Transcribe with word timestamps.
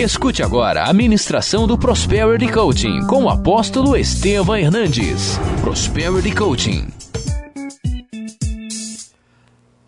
Escute 0.00 0.42
agora 0.42 0.84
a 0.84 0.94
ministração 0.94 1.66
do 1.66 1.76
Prosperity 1.76 2.50
Coaching 2.50 3.06
com 3.06 3.24
o 3.24 3.28
apóstolo 3.28 3.94
Estevam 3.94 4.56
Hernandes. 4.56 5.36
Prosperity 5.60 6.34
Coaching. 6.34 6.88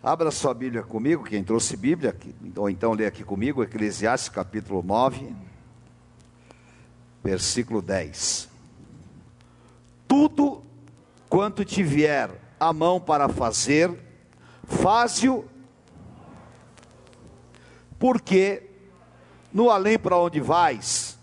Abra 0.03 0.29
sua 0.29 0.53
Bíblia 0.53 0.83
comigo, 0.83 1.23
quem 1.23 1.43
trouxe 1.43 1.75
Bíblia, 1.75 2.15
ou 2.55 2.69
então 2.69 2.93
lê 2.93 3.07
aqui 3.07 3.23
comigo, 3.23 3.63
Eclesiastes 3.63 4.29
capítulo 4.29 4.83
9, 4.83 5.33
versículo 7.23 7.81
10. 7.81 8.47
Tudo 10.07 10.61
quanto 11.27 11.65
te 11.65 11.81
vier 11.81 12.29
a 12.59 12.71
mão 12.71 13.01
para 13.01 13.27
fazer, 13.29 13.89
faze-o, 14.67 15.43
porque 17.97 18.72
no 19.53 19.69
além 19.69 19.99
para 19.99 20.17
onde 20.17 20.39
vais, 20.39 21.17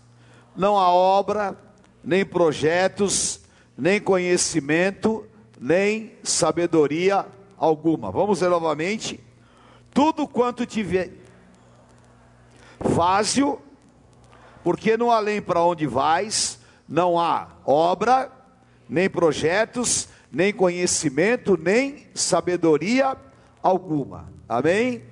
não 0.55 0.77
há 0.77 0.89
obra, 0.89 1.57
nem 2.03 2.25
projetos, 2.25 3.41
nem 3.77 3.99
conhecimento, 3.99 5.25
nem 5.59 6.13
sabedoria 6.23 7.25
alguma. 7.57 8.11
Vamos 8.11 8.39
ver 8.39 8.49
novamente. 8.49 9.19
Tudo 9.93 10.27
quanto 10.27 10.65
tiver, 10.65 11.11
faze-o, 12.95 13.59
porque 14.63 14.95
no 14.95 15.11
além 15.11 15.41
para 15.41 15.61
onde 15.61 15.85
vais, 15.85 16.59
não 16.87 17.19
há 17.19 17.49
obra, 17.65 18.31
nem 18.87 19.09
projetos, 19.09 20.07
nem 20.31 20.53
conhecimento, 20.53 21.57
nem 21.61 22.07
sabedoria 22.13 23.17
alguma. 23.61 24.31
Amém? 24.47 25.03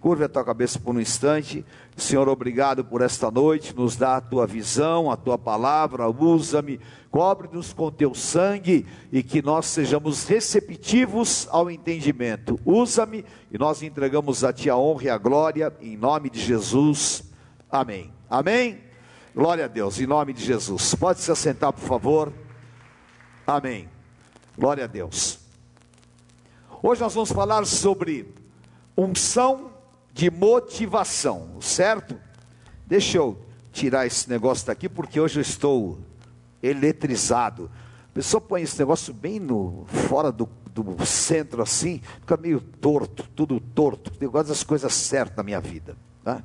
Curva 0.00 0.26
a 0.26 0.28
tua 0.28 0.44
cabeça 0.44 0.78
por 0.78 0.94
um 0.94 1.00
instante. 1.00 1.64
Senhor, 2.02 2.28
obrigado 2.28 2.84
por 2.84 3.02
esta 3.02 3.30
noite, 3.30 3.74
nos 3.74 3.96
dá 3.96 4.16
a 4.16 4.20
tua 4.20 4.46
visão, 4.46 5.10
a 5.10 5.16
tua 5.16 5.36
palavra, 5.36 6.08
usa-me, 6.08 6.80
cobre-nos 7.10 7.72
com 7.72 7.90
teu 7.90 8.14
sangue 8.14 8.86
e 9.10 9.22
que 9.22 9.42
nós 9.42 9.66
sejamos 9.66 10.26
receptivos 10.26 11.48
ao 11.50 11.70
entendimento. 11.70 12.58
Usa-me 12.64 13.24
e 13.50 13.58
nós 13.58 13.82
entregamos 13.82 14.44
a 14.44 14.52
ti 14.52 14.70
a 14.70 14.76
honra 14.76 15.04
e 15.04 15.10
a 15.10 15.18
glória, 15.18 15.72
em 15.80 15.96
nome 15.96 16.30
de 16.30 16.40
Jesus. 16.40 17.24
Amém. 17.70 18.12
Amém. 18.30 18.80
Glória 19.34 19.66
a 19.66 19.68
Deus, 19.68 20.00
em 20.00 20.06
nome 20.06 20.32
de 20.32 20.44
Jesus. 20.44 20.94
Pode 20.94 21.20
se 21.20 21.30
assentar, 21.30 21.72
por 21.72 21.86
favor. 21.86 22.32
Amém. 23.46 23.88
Glória 24.56 24.84
a 24.84 24.86
Deus. 24.86 25.38
Hoje 26.82 27.00
nós 27.00 27.14
vamos 27.14 27.32
falar 27.32 27.64
sobre 27.66 28.34
unção 28.96 29.77
de 30.18 30.32
motivação, 30.32 31.60
certo? 31.60 32.18
Deixa 32.84 33.18
eu 33.18 33.40
tirar 33.70 34.04
esse 34.04 34.28
negócio 34.28 34.66
daqui, 34.66 34.88
porque 34.88 35.20
hoje 35.20 35.38
eu 35.38 35.42
estou 35.42 36.00
eletrizado. 36.60 37.70
A 38.10 38.14
pessoa 38.14 38.40
põe 38.40 38.62
esse 38.62 38.76
negócio 38.80 39.14
bem 39.14 39.38
no 39.38 39.86
fora 40.08 40.32
do, 40.32 40.48
do 40.74 41.06
centro 41.06 41.62
assim, 41.62 42.02
fica 42.18 42.36
meio 42.36 42.60
torto, 42.60 43.28
tudo 43.36 43.60
torto. 43.60 44.10
Eu 44.20 44.28
gosto 44.32 44.48
das 44.48 44.64
coisas 44.64 44.92
certas 44.92 45.36
na 45.36 45.44
minha 45.44 45.60
vida. 45.60 45.96
Tá? 46.24 46.42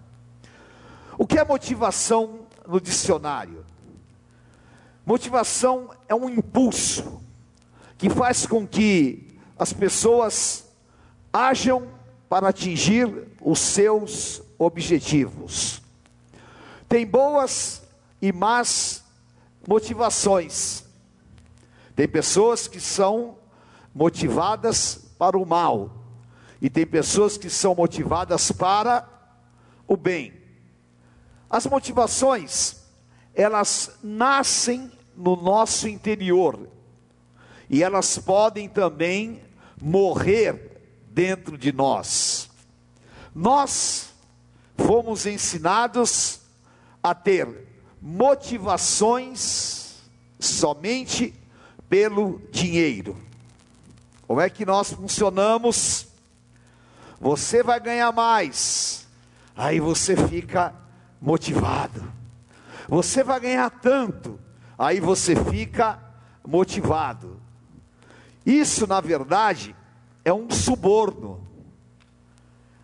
O 1.18 1.26
que 1.26 1.40
é 1.40 1.44
motivação 1.44 2.42
no 2.68 2.80
dicionário? 2.80 3.66
Motivação 5.04 5.90
é 6.08 6.14
um 6.14 6.30
impulso 6.30 7.24
que 7.98 8.08
faz 8.08 8.46
com 8.46 8.68
que 8.68 9.36
as 9.58 9.74
pessoas 9.74 10.72
ajam 11.34 12.03
para 12.34 12.50
atingir 12.50 13.28
os 13.39 13.59
seus 13.59 14.42
objetivos. 14.58 15.84
Tem 16.90 17.06
boas 17.06 17.84
e 18.20 18.31
más 18.31 19.03
motivações. 19.67 20.84
Tem 21.95 22.08
pessoas 22.08 22.67
que 22.67 22.80
são 22.80 23.38
motivadas 23.94 24.96
para 25.16 25.38
o 25.38 25.46
mal, 25.46 25.91
e 26.59 26.72
tem 26.72 26.88
pessoas 26.88 27.38
que 27.38 27.52
são 27.52 27.75
motivadas 27.75 28.52
para 28.52 29.08
o 29.88 29.96
bem. 29.96 30.34
As 31.47 31.68
motivações, 31.68 32.78
elas 33.35 34.00
nascem 34.02 34.91
no 35.16 35.35
nosso 35.35 35.88
interior, 35.88 36.68
e 37.69 37.84
elas 37.84 38.18
podem 38.18 38.68
também 38.68 39.40
morrer 39.79 40.72
dentro 41.13 41.57
de 41.57 41.72
nós. 41.72 42.50
Nós 43.34 44.09
fomos 44.78 45.25
ensinados 45.25 46.41
a 47.01 47.13
ter 47.13 47.68
motivações 48.01 50.02
somente 50.40 51.34
pelo 51.88 52.41
dinheiro. 52.52 53.16
Como 54.28 54.41
é 54.41 54.50
que 54.50 54.66
nós 54.66 54.91
funcionamos? 54.91 56.07
Você 57.19 57.62
vai 57.62 57.79
ganhar 57.79 58.12
mais, 58.12 59.07
aí 59.56 59.79
você 59.79 60.16
fica 60.28 60.73
motivado. 61.22 62.12
Você 62.90 63.23
vai 63.23 63.40
ganhar 63.40 63.69
tanto, 63.69 64.40
aí 64.78 65.00
você 65.00 65.35
fica 65.35 66.00
motivado. 66.46 67.40
Isso, 68.46 68.85
na 68.85 69.00
verdade, 69.00 69.73
é 70.23 70.34
um 70.34 70.50
suborno. 70.50 71.47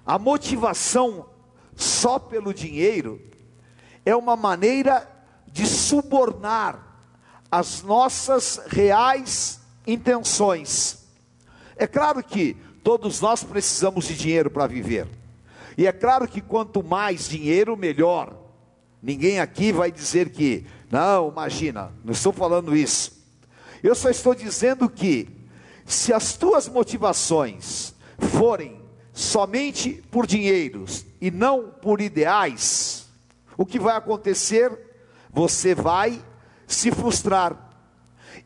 A 0.06 0.18
motivação 0.18 1.28
só 1.76 2.20
pelo 2.20 2.54
dinheiro 2.54 3.22
é 4.06 4.16
uma 4.16 4.36
maneira 4.36 5.08
de 5.48 5.66
subornar 5.66 6.86
as 7.52 7.82
nossas 7.82 8.62
reais 8.68 9.62
intenções. 9.86 11.06
É 11.76 11.88
claro 11.88 12.24
que 12.24 12.56
todos 12.84 13.22
nós 13.22 13.44
precisamos 13.44 14.06
de 14.06 14.16
dinheiro 14.16 14.50
para 14.50 14.68
viver. 14.68 15.08
E 15.78 15.88
é 15.88 15.92
claro 15.92 16.28
que 16.28 16.42
quanto 16.42 16.84
mais 16.84 17.30
dinheiro, 17.30 17.78
melhor. 17.78 18.36
Ninguém 19.02 19.40
aqui 19.40 19.72
vai 19.72 19.92
dizer 19.92 20.30
que, 20.30 20.66
não, 20.92 21.30
imagina, 21.30 21.94
não 22.04 22.12
estou 22.12 22.34
falando 22.34 22.76
isso. 22.76 23.26
Eu 23.82 23.96
só 23.96 24.10
estou 24.10 24.36
dizendo 24.36 24.90
que 24.90 25.39
se 25.90 26.14
as 26.14 26.34
tuas 26.34 26.70
motivações 26.70 27.96
forem 28.38 28.80
somente 29.12 30.04
por 30.12 30.28
dinheiros 30.28 31.04
e 31.20 31.32
não 31.32 31.72
por 31.72 32.00
ideais, 32.00 33.08
o 33.58 33.66
que 33.66 33.80
vai 33.80 33.98
acontecer? 33.98 34.72
Você 35.32 35.74
vai 35.74 36.24
se 36.68 36.92
frustrar. 36.92 37.72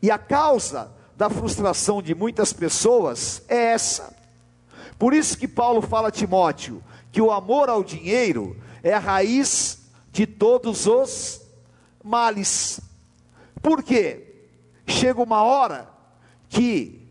E 0.00 0.10
a 0.10 0.16
causa 0.16 0.90
da 1.18 1.28
frustração 1.28 2.00
de 2.00 2.14
muitas 2.14 2.50
pessoas 2.50 3.42
é 3.46 3.72
essa. 3.72 4.16
Por 4.98 5.12
isso 5.12 5.36
que 5.36 5.46
Paulo 5.46 5.82
fala 5.82 6.08
a 6.08 6.12
Timóteo 6.12 6.82
que 7.12 7.20
o 7.20 7.30
amor 7.30 7.68
ao 7.68 7.84
dinheiro 7.84 8.56
é 8.82 8.94
a 8.94 8.98
raiz 8.98 9.82
de 10.10 10.26
todos 10.26 10.86
os 10.86 11.42
males. 12.02 12.80
Por 13.60 13.82
quê? 13.82 14.46
Chega 14.86 15.22
uma 15.22 15.42
hora 15.42 15.90
que 16.48 17.03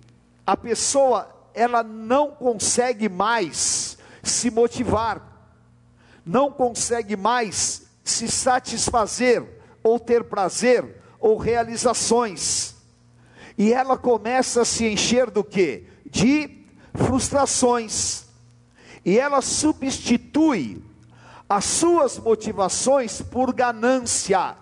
a 0.46 0.58
pessoa 0.58 1.30
ela 1.54 1.84
não 1.84 2.32
consegue 2.32 3.08
mais 3.08 3.98
se 4.22 4.50
motivar, 4.50 5.52
não 6.26 6.52
consegue 6.52 7.16
mais 7.16 7.84
se 8.04 8.28
satisfazer 8.28 9.44
ou 9.84 10.00
ter 10.00 10.24
prazer 10.24 11.02
ou 11.20 11.38
realizações. 11.38 12.76
E 13.58 13.72
ela 13.72 13.98
começa 13.98 14.62
a 14.62 14.66
se 14.66 14.86
encher 14.86 15.30
do 15.30 15.44
que? 15.44 15.86
De 16.06 16.66
frustrações. 16.94 18.26
E 19.06 19.20
ela 19.20 19.42
substitui 19.42 20.84
as 21.48 21.66
suas 21.66 22.18
motivações 22.18 23.22
por 23.22 23.54
ganância. 23.54 24.58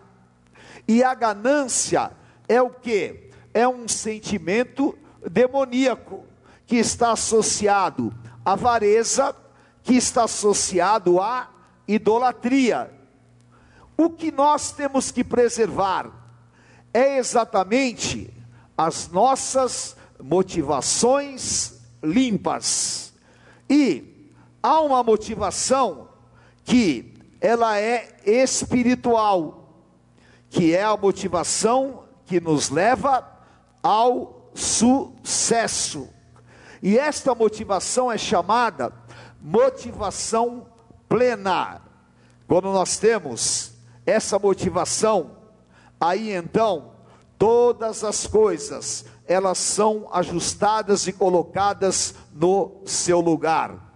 E 0.87 1.03
a 1.03 1.13
ganância 1.13 2.11
é 2.49 2.61
o 2.61 2.69
que? 2.69 3.29
É 3.53 3.67
um 3.67 3.87
sentimento 3.87 4.97
demoníaco, 5.29 6.25
que 6.65 6.77
está 6.77 7.11
associado 7.11 8.13
à 8.45 8.53
avareza, 8.53 9.35
que 9.83 9.95
está 9.95 10.23
associado 10.23 11.19
à 11.19 11.49
idolatria. 11.87 12.91
O 13.97 14.09
que 14.09 14.31
nós 14.31 14.71
temos 14.71 15.11
que 15.11 15.23
preservar 15.23 16.09
é 16.93 17.17
exatamente 17.17 18.33
as 18.77 19.09
nossas 19.09 19.95
motivações 20.19 21.79
limpas. 22.01 23.13
E 23.69 24.31
há 24.61 24.81
uma 24.81 25.03
motivação 25.03 26.09
que 26.63 27.13
ela 27.39 27.77
é 27.79 28.17
espiritual, 28.25 29.83
que 30.49 30.75
é 30.75 30.83
a 30.83 30.97
motivação 30.97 32.03
que 32.25 32.39
nos 32.39 32.69
leva 32.69 33.27
ao 33.81 34.40
sucesso. 34.53 36.09
E 36.81 36.97
esta 36.97 37.35
motivação 37.35 38.11
é 38.11 38.17
chamada 38.17 38.93
motivação 39.41 40.67
plena. 41.07 41.81
Quando 42.47 42.71
nós 42.71 42.97
temos 42.97 43.73
essa 44.05 44.37
motivação, 44.37 45.37
aí 45.99 46.31
então 46.31 46.91
todas 47.37 48.03
as 48.03 48.27
coisas 48.27 49.05
elas 49.25 49.57
são 49.57 50.09
ajustadas 50.11 51.07
e 51.07 51.13
colocadas 51.13 52.13
no 52.33 52.81
seu 52.85 53.21
lugar. 53.21 53.91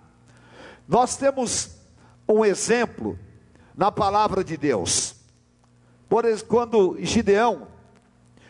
Nós 0.88 1.18
temos 1.18 1.72
um 2.28 2.46
exemplo 2.46 3.20
na 3.76 3.92
palavra 3.92 4.44
de 4.44 4.56
Deus. 4.56 5.16
Por 6.08 6.24
quando 6.44 6.98
Gideão 7.02 7.68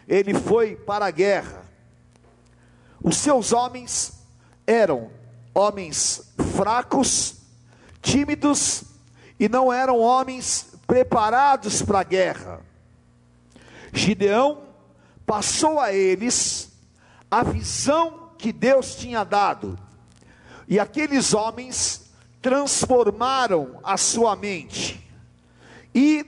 ele 0.07 0.33
foi 0.33 0.75
para 0.75 1.07
a 1.07 1.11
guerra, 1.11 1.64
os 3.05 3.17
seus 3.17 3.53
homens 3.53 4.13
eram 4.65 5.11
homens 5.53 6.33
fracos, 6.55 7.35
tímidos 8.01 8.83
e 9.39 9.47
não 9.47 9.71
eram 9.71 9.99
homens 9.99 10.73
preparados 10.87 11.83
para 11.83 11.99
a 11.99 12.03
guerra. 12.03 12.61
Gideão 13.93 14.63
passou 15.23 15.79
a 15.79 15.93
eles 15.93 16.71
a 17.29 17.43
visão 17.43 18.31
que 18.39 18.51
Deus 18.51 18.95
tinha 18.95 19.23
dado, 19.23 19.77
e 20.67 20.79
aqueles 20.79 21.31
homens 21.35 22.11
transformaram 22.41 23.79
a 23.83 23.97
sua 23.97 24.35
mente 24.35 25.07
e 25.93 26.25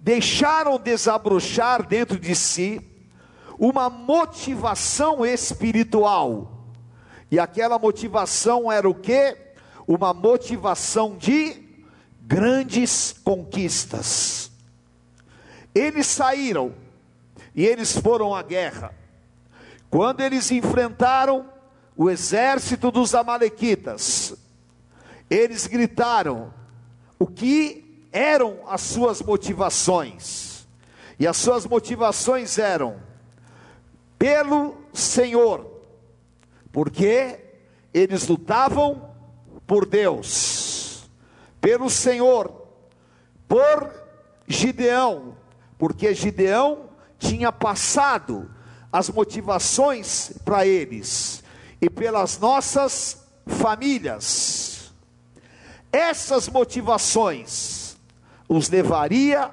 deixaram 0.00 0.76
desabrochar 0.76 1.86
dentro 1.86 2.18
de 2.18 2.34
si 2.34 2.80
uma 3.58 3.88
motivação 3.88 5.24
espiritual. 5.24 6.52
E 7.30 7.38
aquela 7.38 7.78
motivação 7.78 8.70
era 8.70 8.88
o 8.88 8.94
que? 8.94 9.36
Uma 9.86 10.12
motivação 10.12 11.16
de 11.16 11.64
grandes 12.22 13.12
conquistas. 13.24 14.50
Eles 15.74 16.06
saíram 16.06 16.74
e 17.54 17.64
eles 17.64 17.96
foram 17.96 18.34
à 18.34 18.42
guerra. 18.42 18.94
Quando 19.90 20.20
eles 20.20 20.50
enfrentaram 20.50 21.48
o 21.96 22.10
exército 22.10 22.90
dos 22.90 23.14
Amalequitas, 23.14 24.34
eles 25.30 25.66
gritaram 25.66 26.52
o 27.18 27.26
que 27.26 28.06
eram 28.12 28.60
as 28.68 28.82
suas 28.82 29.22
motivações. 29.22 30.66
E 31.18 31.26
as 31.26 31.36
suas 31.36 31.64
motivações 31.64 32.58
eram 32.58 33.05
pelo 34.18 34.76
Senhor, 34.92 35.82
porque 36.72 37.40
eles 37.92 38.26
lutavam 38.28 39.10
por 39.66 39.86
Deus, 39.86 41.08
pelo 41.60 41.90
Senhor, 41.90 42.66
por 43.48 43.92
Gideão, 44.46 45.36
porque 45.78 46.14
Gideão 46.14 46.90
tinha 47.18 47.50
passado 47.50 48.50
as 48.92 49.10
motivações 49.10 50.32
para 50.44 50.66
eles, 50.66 51.42
e 51.80 51.90
pelas 51.90 52.38
nossas 52.38 53.26
famílias. 53.46 54.92
Essas 55.92 56.48
motivações 56.48 57.96
os 58.48 58.68
levaria 58.68 59.50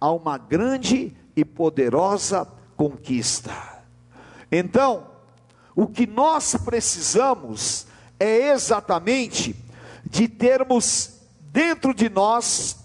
a 0.00 0.10
uma 0.10 0.38
grande 0.38 1.16
e 1.36 1.44
poderosa 1.44 2.46
conquista. 2.76 3.79
Então, 4.50 5.06
o 5.74 5.86
que 5.86 6.06
nós 6.06 6.56
precisamos 6.64 7.86
é 8.18 8.50
exatamente 8.50 9.54
de 10.04 10.28
termos 10.28 11.20
dentro 11.40 11.94
de 11.94 12.08
nós 12.08 12.76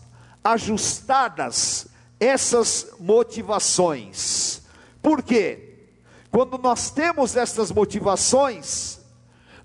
ajustadas 0.43 1.87
essas 2.19 2.87
motivações. 2.99 4.61
Por 5.01 5.23
quê? 5.23 5.89
Quando 6.31 6.57
nós 6.57 6.89
temos 6.91 7.35
essas 7.35 7.71
motivações, 7.71 8.99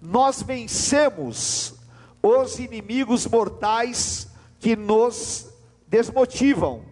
nós 0.00 0.43
vencemos 0.43 1.75
os 2.23 2.58
inimigos 2.58 3.26
mortais 3.26 4.29
que 4.58 4.76
nos 4.76 5.46
desmotivam. 5.87 6.85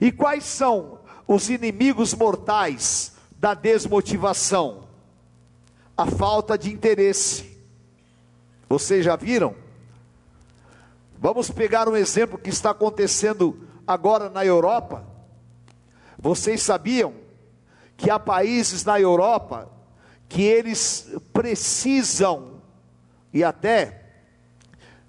E 0.00 0.12
quais 0.12 0.44
são 0.44 1.00
os 1.26 1.48
inimigos 1.48 2.14
mortais 2.14 3.12
da 3.38 3.54
desmotivação, 3.54 4.88
a 5.96 6.06
falta 6.06 6.58
de 6.58 6.72
interesse. 6.72 7.56
Vocês 8.68 9.04
já 9.04 9.16
viram? 9.16 9.54
Vamos 11.18 11.50
pegar 11.50 11.88
um 11.88 11.96
exemplo 11.96 12.38
que 12.38 12.50
está 12.50 12.70
acontecendo 12.70 13.66
agora 13.86 14.28
na 14.28 14.44
Europa. 14.44 15.04
Vocês 16.18 16.62
sabiam 16.62 17.14
que 17.96 18.10
há 18.10 18.18
países 18.18 18.84
na 18.84 19.00
Europa 19.00 19.70
que 20.28 20.42
eles 20.42 21.10
precisam, 21.32 22.60
e 23.32 23.42
até 23.42 24.04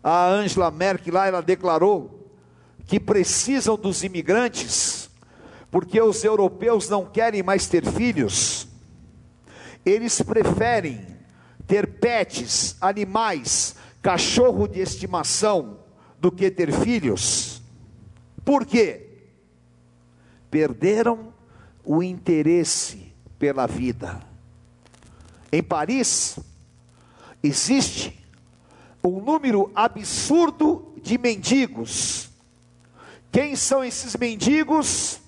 a 0.04 0.28
Angela 0.28 0.72
Merkel 0.72 1.14
lá, 1.14 1.28
ela 1.28 1.42
declarou 1.42 2.32
que 2.86 3.00
precisam 3.00 3.78
dos 3.78 4.04
imigrantes 4.04 4.99
porque 5.72 6.02
os 6.02 6.24
europeus 6.24 6.90
não 6.90 7.06
querem 7.06 7.44
mais 7.44 7.68
ter 7.68 7.86
filhos, 7.86 8.68
eles 9.86 10.22
preferem 10.22 11.06
ter 11.68 11.88
pets, 12.00 12.76
animais, 12.82 13.76
cachorro 14.02 14.68
de 14.68 14.80
estimação, 14.80 15.80
do 16.20 16.32
que 16.32 16.50
ter 16.52 16.72
filhos. 16.72 17.62
Por 18.44 18.66
quê? 18.66 19.08
Perderam 20.50 21.34
o 21.84 22.04
interesse 22.04 23.14
pela 23.38 23.68
vida. 23.68 24.20
Em 25.52 25.64
Paris, 25.64 26.38
existe 27.42 28.20
um 29.04 29.22
número 29.22 29.72
absurdo 29.74 30.94
de 31.02 31.18
mendigos. 31.18 32.30
Quem 33.32 33.56
são 33.56 33.84
esses 33.84 34.16
mendigos? 34.16 35.22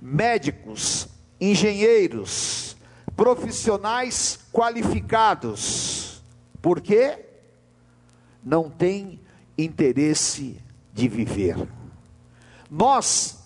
Médicos, 0.00 1.08
engenheiros, 1.40 2.76
profissionais 3.16 4.38
qualificados. 4.52 6.22
Por 6.62 6.80
quê? 6.80 7.26
Não 8.42 8.70
tem 8.70 9.20
interesse 9.56 10.56
de 10.92 11.08
viver. 11.08 11.56
Nós, 12.70 13.38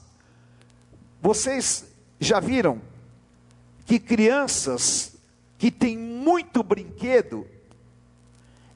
vocês 1.20 1.86
já 2.20 2.40
viram 2.40 2.80
que 3.86 3.98
crianças 3.98 5.16
que 5.58 5.70
têm 5.70 5.96
muito 5.96 6.62
brinquedo, 6.62 7.46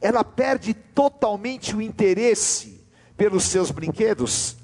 ela 0.01 0.23
perde 0.23 0.73
totalmente 0.73 1.75
o 1.75 1.83
interesse 1.83 2.81
pelos 3.17 3.45
seus 3.45 3.71
brinquedos. 3.71 4.57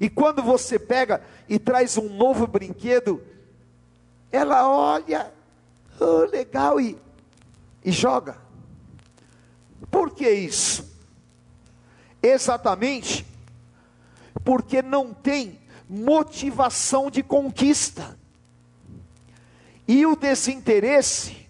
E 0.00 0.08
quando 0.08 0.42
você 0.42 0.78
pega 0.78 1.22
e 1.48 1.58
traz 1.58 1.96
um 1.96 2.08
novo 2.08 2.46
brinquedo, 2.46 3.22
ela 4.30 4.68
olha, 4.68 5.32
oh, 6.00 6.30
legal, 6.30 6.80
e, 6.80 6.96
e 7.84 7.90
joga. 7.90 8.38
Por 9.90 10.10
que 10.10 10.28
isso? 10.28 10.86
Exatamente 12.22 13.26
porque 14.44 14.80
não 14.80 15.12
tem 15.12 15.58
motivação 15.88 17.10
de 17.10 17.20
conquista. 17.22 18.16
E 19.86 20.06
o 20.06 20.16
desinteresse, 20.16 21.46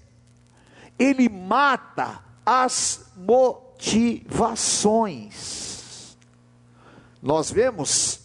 ele 0.98 1.28
mata 1.28 2.24
as 2.44 3.12
motivações. 3.16 6.16
Nós 7.22 7.52
vemos 7.52 8.20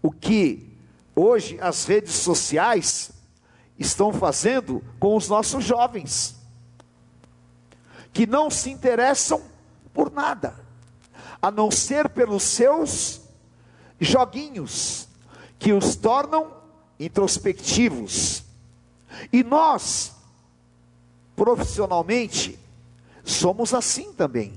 o 0.00 0.10
que 0.10 0.67
hoje 1.18 1.58
as 1.60 1.84
redes 1.84 2.14
sociais 2.14 3.10
estão 3.78 4.12
fazendo 4.12 4.82
com 4.98 5.16
os 5.16 5.28
nossos 5.28 5.64
jovens, 5.64 6.36
que 8.12 8.26
não 8.26 8.50
se 8.50 8.70
interessam 8.70 9.42
por 9.92 10.10
nada, 10.10 10.54
a 11.40 11.50
não 11.50 11.70
ser 11.70 12.08
pelos 12.08 12.42
seus 12.42 13.20
joguinhos, 14.00 15.08
que 15.58 15.72
os 15.72 15.96
tornam 15.96 16.52
introspectivos. 16.98 18.42
E 19.32 19.42
nós, 19.42 20.12
profissionalmente, 21.36 22.58
somos 23.24 23.74
assim 23.74 24.12
também. 24.12 24.52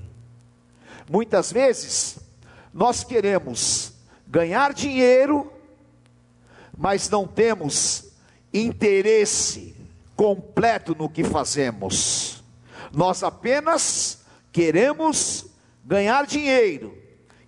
Muitas 1.10 1.52
vezes, 1.52 2.18
nós 2.72 3.04
queremos 3.04 3.92
ganhar 4.26 4.72
dinheiro, 4.72 5.51
mas 6.82 7.08
não 7.08 7.28
temos 7.28 8.12
interesse 8.52 9.76
completo 10.16 10.96
no 10.96 11.08
que 11.08 11.22
fazemos. 11.22 12.42
Nós 12.92 13.22
apenas 13.22 14.24
queremos 14.50 15.46
ganhar 15.84 16.26
dinheiro 16.26 16.98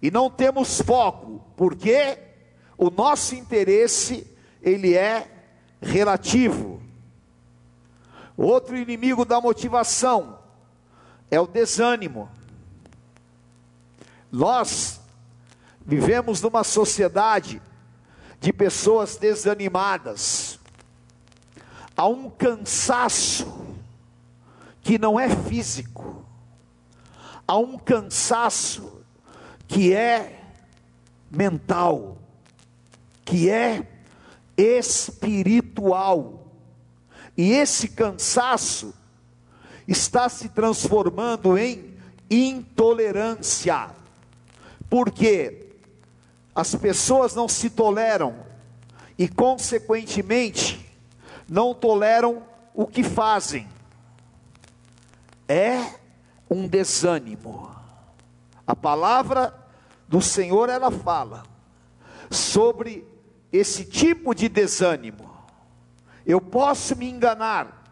e 0.00 0.08
não 0.08 0.30
temos 0.30 0.80
foco. 0.80 1.44
Por 1.56 1.74
quê? 1.74 2.18
o 2.76 2.90
nosso 2.90 3.34
interesse 3.34 4.26
ele 4.62 4.94
é 4.94 5.28
relativo. 5.80 6.80
Outro 8.36 8.76
inimigo 8.76 9.24
da 9.24 9.40
motivação 9.40 10.38
é 11.28 11.40
o 11.40 11.46
desânimo. 11.46 12.28
Nós 14.30 15.00
vivemos 15.84 16.40
numa 16.40 16.62
sociedade 16.62 17.60
de 18.44 18.52
pessoas 18.52 19.16
desanimadas. 19.16 20.60
Há 21.96 22.06
um 22.06 22.28
cansaço 22.28 23.50
que 24.82 24.98
não 24.98 25.18
é 25.18 25.30
físico. 25.30 26.26
Há 27.48 27.56
um 27.56 27.78
cansaço 27.78 29.00
que 29.66 29.94
é 29.94 30.42
mental, 31.30 32.18
que 33.24 33.48
é 33.48 33.88
espiritual. 34.58 36.46
E 37.34 37.50
esse 37.50 37.88
cansaço 37.88 38.92
está 39.88 40.28
se 40.28 40.50
transformando 40.50 41.56
em 41.56 41.96
intolerância. 42.28 43.88
Porque 44.90 45.63
as 46.54 46.74
pessoas 46.74 47.34
não 47.34 47.48
se 47.48 47.68
toleram 47.68 48.36
e, 49.18 49.28
consequentemente, 49.28 50.88
não 51.48 51.74
toleram 51.74 52.44
o 52.72 52.86
que 52.86 53.02
fazem. 53.02 53.68
É 55.48 55.94
um 56.48 56.68
desânimo. 56.68 57.74
A 58.66 58.76
palavra 58.76 59.52
do 60.08 60.22
Senhor 60.22 60.68
ela 60.68 60.90
fala 60.90 61.42
sobre 62.30 63.06
esse 63.52 63.84
tipo 63.84 64.34
de 64.34 64.48
desânimo. 64.48 65.32
Eu 66.24 66.40
posso 66.40 66.96
me 66.96 67.10
enganar, 67.10 67.82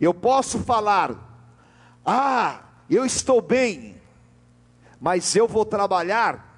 eu 0.00 0.14
posso 0.14 0.60
falar, 0.60 1.12
ah, 2.04 2.60
eu 2.88 3.04
estou 3.04 3.42
bem, 3.42 4.00
mas 5.00 5.34
eu 5.34 5.48
vou 5.48 5.64
trabalhar 5.64 6.53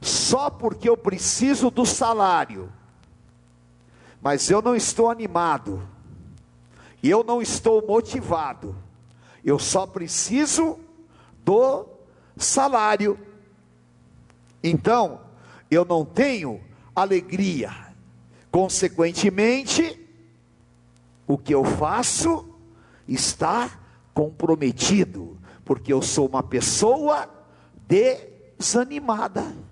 só 0.00 0.48
porque 0.48 0.88
eu 0.88 0.96
preciso 0.96 1.70
do 1.70 1.84
salário, 1.84 2.72
mas 4.22 4.50
eu 4.50 4.62
não 4.62 4.74
estou 4.74 5.10
animado, 5.10 5.82
eu 7.02 7.22
não 7.24 7.40
estou 7.40 7.86
motivado, 7.86 8.74
eu 9.44 9.58
só 9.58 9.86
preciso 9.86 10.78
do 11.44 11.86
salário. 12.36 13.18
Então, 14.62 15.20
eu 15.70 15.84
não 15.84 16.04
tenho 16.04 16.60
alegria. 16.94 17.70
Consequentemente, 18.50 19.98
o 21.26 21.38
que 21.38 21.54
eu 21.54 21.64
faço 21.64 22.46
está 23.06 23.70
comprometido, 24.12 25.38
porque 25.64 25.92
eu 25.92 26.02
sou 26.02 26.26
uma 26.26 26.42
pessoa 26.42 27.28
desanimada. 27.86 29.69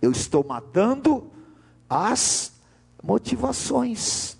Eu 0.00 0.10
estou 0.10 0.44
matando 0.44 1.30
as 1.88 2.52
motivações. 3.02 4.36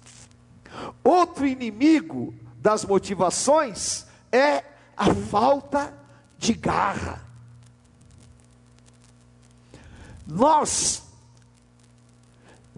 Outro 1.02 1.46
inimigo 1.46 2.34
das 2.56 2.84
motivações 2.84 4.06
é 4.32 4.64
a 4.96 5.14
falta 5.14 5.94
de 6.38 6.54
garra. 6.54 7.24
Nós 10.26 11.02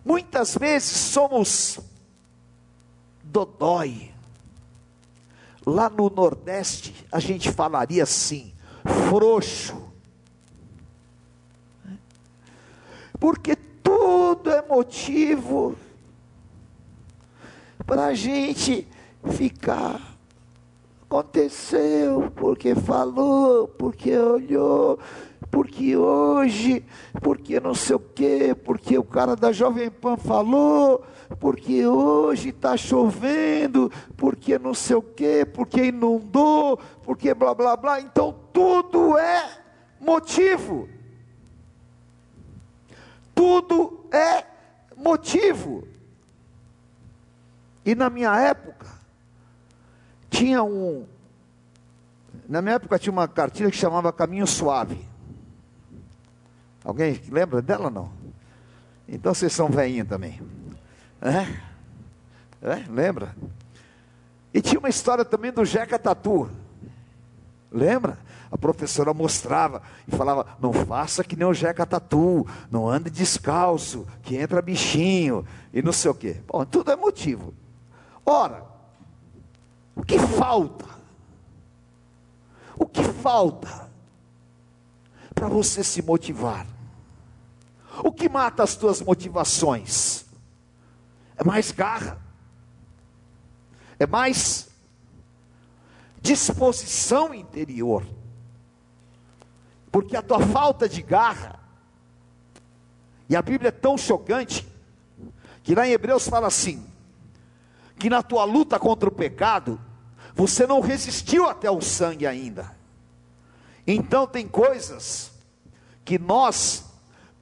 Muitas 0.04 0.56
vezes 0.56 0.90
somos 0.90 1.78
dodói. 3.22 4.10
Lá 5.64 5.88
no 5.88 6.10
Nordeste, 6.10 7.06
a 7.10 7.20
gente 7.20 7.52
falaria 7.52 8.02
assim, 8.02 8.52
frouxo. 9.08 9.91
Porque 13.22 13.54
tudo 13.54 14.50
é 14.50 14.66
motivo 14.66 15.76
para 17.86 18.06
a 18.06 18.14
gente 18.14 18.84
ficar. 19.30 20.00
Aconteceu, 21.02 22.32
porque 22.34 22.74
falou, 22.74 23.68
porque 23.68 24.18
olhou, 24.18 24.98
porque 25.52 25.96
hoje, 25.96 26.84
porque 27.22 27.60
não 27.60 27.76
sei 27.76 27.94
o 27.94 28.00
quê, 28.00 28.56
porque 28.64 28.98
o 28.98 29.04
cara 29.04 29.36
da 29.36 29.52
Jovem 29.52 29.88
Pan 29.88 30.16
falou, 30.16 31.04
porque 31.38 31.86
hoje 31.86 32.48
está 32.48 32.76
chovendo, 32.76 33.88
porque 34.16 34.58
não 34.58 34.74
sei 34.74 34.96
o 34.96 35.02
quê, 35.02 35.44
porque 35.44 35.84
inundou, 35.84 36.76
porque 37.04 37.32
blá 37.32 37.54
blá 37.54 37.76
blá. 37.76 38.00
Então 38.00 38.34
tudo 38.52 39.16
é 39.16 39.48
motivo. 40.00 40.88
Tudo 43.34 44.06
é 44.12 44.44
motivo. 44.96 45.86
E 47.84 47.94
na 47.94 48.08
minha 48.08 48.34
época, 48.38 48.86
tinha 50.30 50.62
um. 50.62 51.06
Na 52.48 52.62
minha 52.62 52.76
época 52.76 52.98
tinha 52.98 53.12
uma 53.12 53.28
cartilha 53.28 53.70
que 53.70 53.76
chamava 53.76 54.12
Caminho 54.12 54.46
Suave. 54.46 55.04
Alguém 56.84 57.20
lembra 57.30 57.62
dela 57.62 57.90
não? 57.90 58.10
Então 59.08 59.34
vocês 59.34 59.52
são 59.52 59.68
velhinhos 59.68 60.08
também. 60.08 60.40
É? 61.20 61.72
É? 62.62 62.84
Lembra? 62.88 63.34
E 64.54 64.60
tinha 64.60 64.78
uma 64.78 64.88
história 64.88 65.24
também 65.24 65.52
do 65.52 65.64
Jeca 65.64 65.98
Tatu. 65.98 66.50
Lembra? 67.70 68.18
A 68.52 68.58
professora 68.58 69.14
mostrava 69.14 69.80
e 70.06 70.14
falava: 70.14 70.46
não 70.60 70.74
faça 70.74 71.24
que 71.24 71.34
nem 71.34 71.48
o 71.48 71.54
Jeca 71.54 71.86
Tatu, 71.86 72.46
não 72.70 72.86
ande 72.86 73.08
descalço, 73.08 74.06
que 74.22 74.36
entra 74.36 74.60
bichinho, 74.60 75.46
e 75.72 75.80
não 75.80 75.90
sei 75.92 76.10
o 76.10 76.14
quê. 76.14 76.42
Bom, 76.46 76.62
tudo 76.66 76.92
é 76.92 76.96
motivo. 76.96 77.54
Ora, 78.26 78.62
o 79.96 80.04
que 80.04 80.18
falta? 80.18 80.84
O 82.76 82.86
que 82.86 83.02
falta 83.02 83.90
para 85.34 85.48
você 85.48 85.82
se 85.82 86.02
motivar? 86.02 86.66
O 88.04 88.12
que 88.12 88.28
mata 88.28 88.62
as 88.62 88.76
tuas 88.76 89.00
motivações? 89.00 90.26
É 91.36 91.44
mais 91.44 91.72
garra, 91.72 92.20
é 93.98 94.06
mais 94.06 94.68
disposição 96.20 97.34
interior, 97.34 98.06
porque 99.92 100.16
a 100.16 100.22
tua 100.22 100.40
falta 100.40 100.88
de 100.88 101.02
garra, 101.02 101.60
e 103.28 103.36
a 103.36 103.42
Bíblia 103.42 103.68
é 103.68 103.72
tão 103.72 103.96
chocante, 103.96 104.66
que 105.62 105.74
lá 105.74 105.86
em 105.86 105.92
Hebreus 105.92 106.26
fala 106.26 106.46
assim: 106.46 106.84
que 107.98 108.10
na 108.10 108.22
tua 108.22 108.44
luta 108.44 108.78
contra 108.78 109.08
o 109.08 109.12
pecado, 109.12 109.78
você 110.34 110.66
não 110.66 110.80
resistiu 110.80 111.48
até 111.48 111.70
o 111.70 111.82
sangue 111.82 112.26
ainda. 112.26 112.74
Então 113.86 114.26
tem 114.26 114.48
coisas 114.48 115.30
que 116.04 116.18
nós 116.18 116.84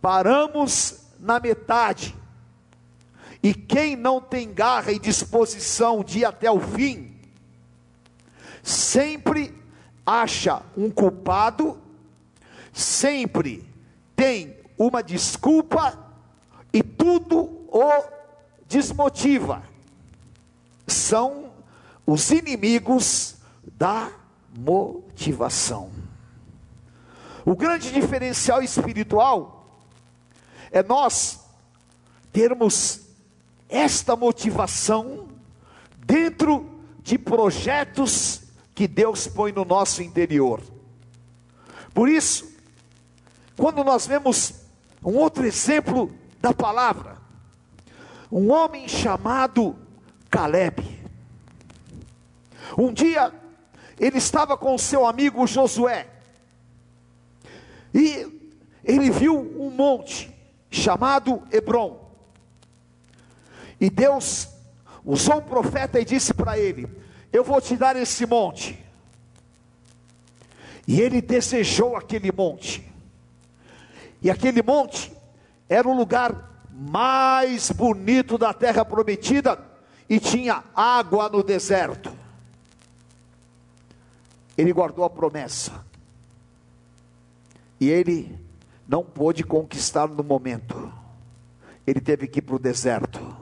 paramos 0.02 1.00
na 1.18 1.38
metade. 1.38 2.16
E 3.42 3.54
quem 3.54 3.96
não 3.96 4.20
tem 4.20 4.52
garra 4.52 4.92
e 4.92 4.98
disposição 4.98 6.04
de 6.04 6.20
ir 6.20 6.24
até 6.26 6.50
o 6.50 6.60
fim, 6.60 7.16
sempre 8.62 9.58
acha 10.04 10.62
um 10.76 10.90
culpado, 10.90 11.80
sempre 12.72 13.64
tem 14.14 14.56
uma 14.78 15.02
desculpa 15.02 15.98
e 16.72 16.82
tudo 16.82 17.66
o 17.68 18.04
desmotiva. 18.66 19.62
São 20.86 21.52
os 22.06 22.30
inimigos 22.30 23.36
da 23.78 24.10
motivação. 24.56 25.90
O 27.44 27.54
grande 27.54 27.92
diferencial 27.92 28.62
espiritual 28.62 29.80
é 30.70 30.82
nós 30.82 31.40
termos 32.32 33.00
esta 33.68 34.14
motivação 34.16 35.28
dentro 35.98 36.68
de 37.02 37.18
projetos 37.18 38.42
que 38.74 38.86
Deus 38.86 39.26
põe 39.26 39.52
no 39.52 39.64
nosso 39.64 40.02
interior. 40.02 40.60
Por 41.92 42.08
isso, 42.08 42.49
quando 43.60 43.84
nós 43.84 44.06
vemos 44.06 44.54
um 45.04 45.16
outro 45.16 45.44
exemplo 45.44 46.10
da 46.40 46.54
palavra, 46.54 47.18
um 48.32 48.50
homem 48.50 48.88
chamado 48.88 49.76
Caleb. 50.30 50.82
Um 52.78 52.90
dia 52.90 53.30
ele 53.98 54.16
estava 54.16 54.56
com 54.56 54.78
seu 54.78 55.04
amigo 55.06 55.46
Josué, 55.46 56.08
e 57.92 58.26
ele 58.82 59.10
viu 59.10 59.38
um 59.38 59.68
monte, 59.68 60.34
chamado 60.70 61.42
Hebron. 61.52 62.00
E 63.78 63.90
Deus 63.90 64.48
usou 65.04 65.36
um 65.36 65.42
profeta 65.42 66.00
e 66.00 66.04
disse 66.06 66.32
para 66.32 66.58
ele: 66.58 66.88
Eu 67.30 67.44
vou 67.44 67.60
te 67.60 67.76
dar 67.76 67.94
esse 67.94 68.24
monte. 68.24 68.82
E 70.88 70.98
ele 70.98 71.20
desejou 71.20 71.94
aquele 71.94 72.32
monte. 72.32 72.89
E 74.22 74.30
aquele 74.30 74.62
monte 74.62 75.12
era 75.68 75.88
o 75.88 75.96
lugar 75.96 76.64
mais 76.70 77.70
bonito 77.70 78.36
da 78.38 78.52
terra 78.52 78.84
prometida 78.84 79.58
e 80.08 80.18
tinha 80.18 80.64
água 80.74 81.28
no 81.28 81.42
deserto. 81.42 82.12
Ele 84.56 84.72
guardou 84.72 85.04
a 85.04 85.10
promessa. 85.10 85.84
E 87.78 87.88
ele 87.88 88.38
não 88.86 89.04
pôde 89.04 89.42
conquistar 89.42 90.08
no 90.08 90.22
momento. 90.22 90.92
Ele 91.86 92.00
teve 92.00 92.26
que 92.26 92.40
ir 92.40 92.42
para 92.42 92.56
o 92.56 92.58
deserto. 92.58 93.36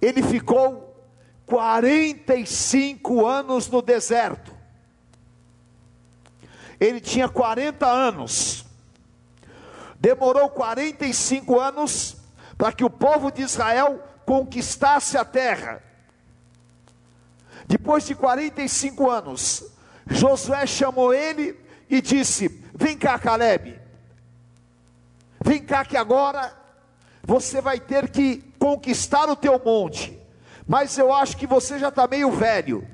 Ele 0.00 0.22
ficou 0.22 0.96
45 1.46 3.26
anos 3.26 3.68
no 3.68 3.82
deserto. 3.82 4.52
Ele 6.80 7.00
tinha 7.00 7.28
40 7.28 7.86
anos. 7.86 8.67
Demorou 10.00 10.48
45 10.48 11.58
anos 11.58 12.16
para 12.56 12.72
que 12.72 12.84
o 12.84 12.90
povo 12.90 13.30
de 13.30 13.42
Israel 13.42 14.02
conquistasse 14.24 15.16
a 15.16 15.24
terra. 15.24 15.82
Depois 17.66 18.04
de 18.06 18.14
45 18.14 19.10
anos, 19.10 19.64
Josué 20.06 20.66
chamou 20.66 21.12
ele 21.12 21.58
e 21.90 22.00
disse: 22.00 22.48
Vem 22.74 22.96
cá, 22.96 23.18
Caleb. 23.18 23.78
Vem 25.44 25.62
cá 25.64 25.84
que 25.84 25.96
agora 25.96 26.52
você 27.22 27.60
vai 27.60 27.78
ter 27.78 28.08
que 28.10 28.42
conquistar 28.58 29.28
o 29.28 29.36
teu 29.36 29.60
monte. 29.64 30.18
Mas 30.66 30.96
eu 30.98 31.12
acho 31.12 31.36
que 31.36 31.46
você 31.46 31.78
já 31.78 31.88
está 31.88 32.06
meio 32.06 32.30
velho. 32.30 32.86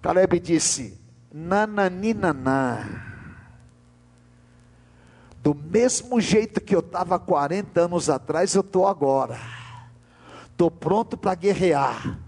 Caleb 0.00 0.40
disse: 0.40 0.98
Nananinaná. 1.32 3.05
Do 5.46 5.54
mesmo 5.54 6.20
jeito 6.20 6.60
que 6.60 6.74
eu 6.74 6.80
estava 6.80 7.20
40 7.20 7.82
anos 7.82 8.10
atrás, 8.10 8.52
eu 8.56 8.62
estou 8.62 8.84
agora. 8.84 9.38
Estou 10.50 10.68
pronto 10.68 11.16
para 11.16 11.36
guerrear. 11.36 12.18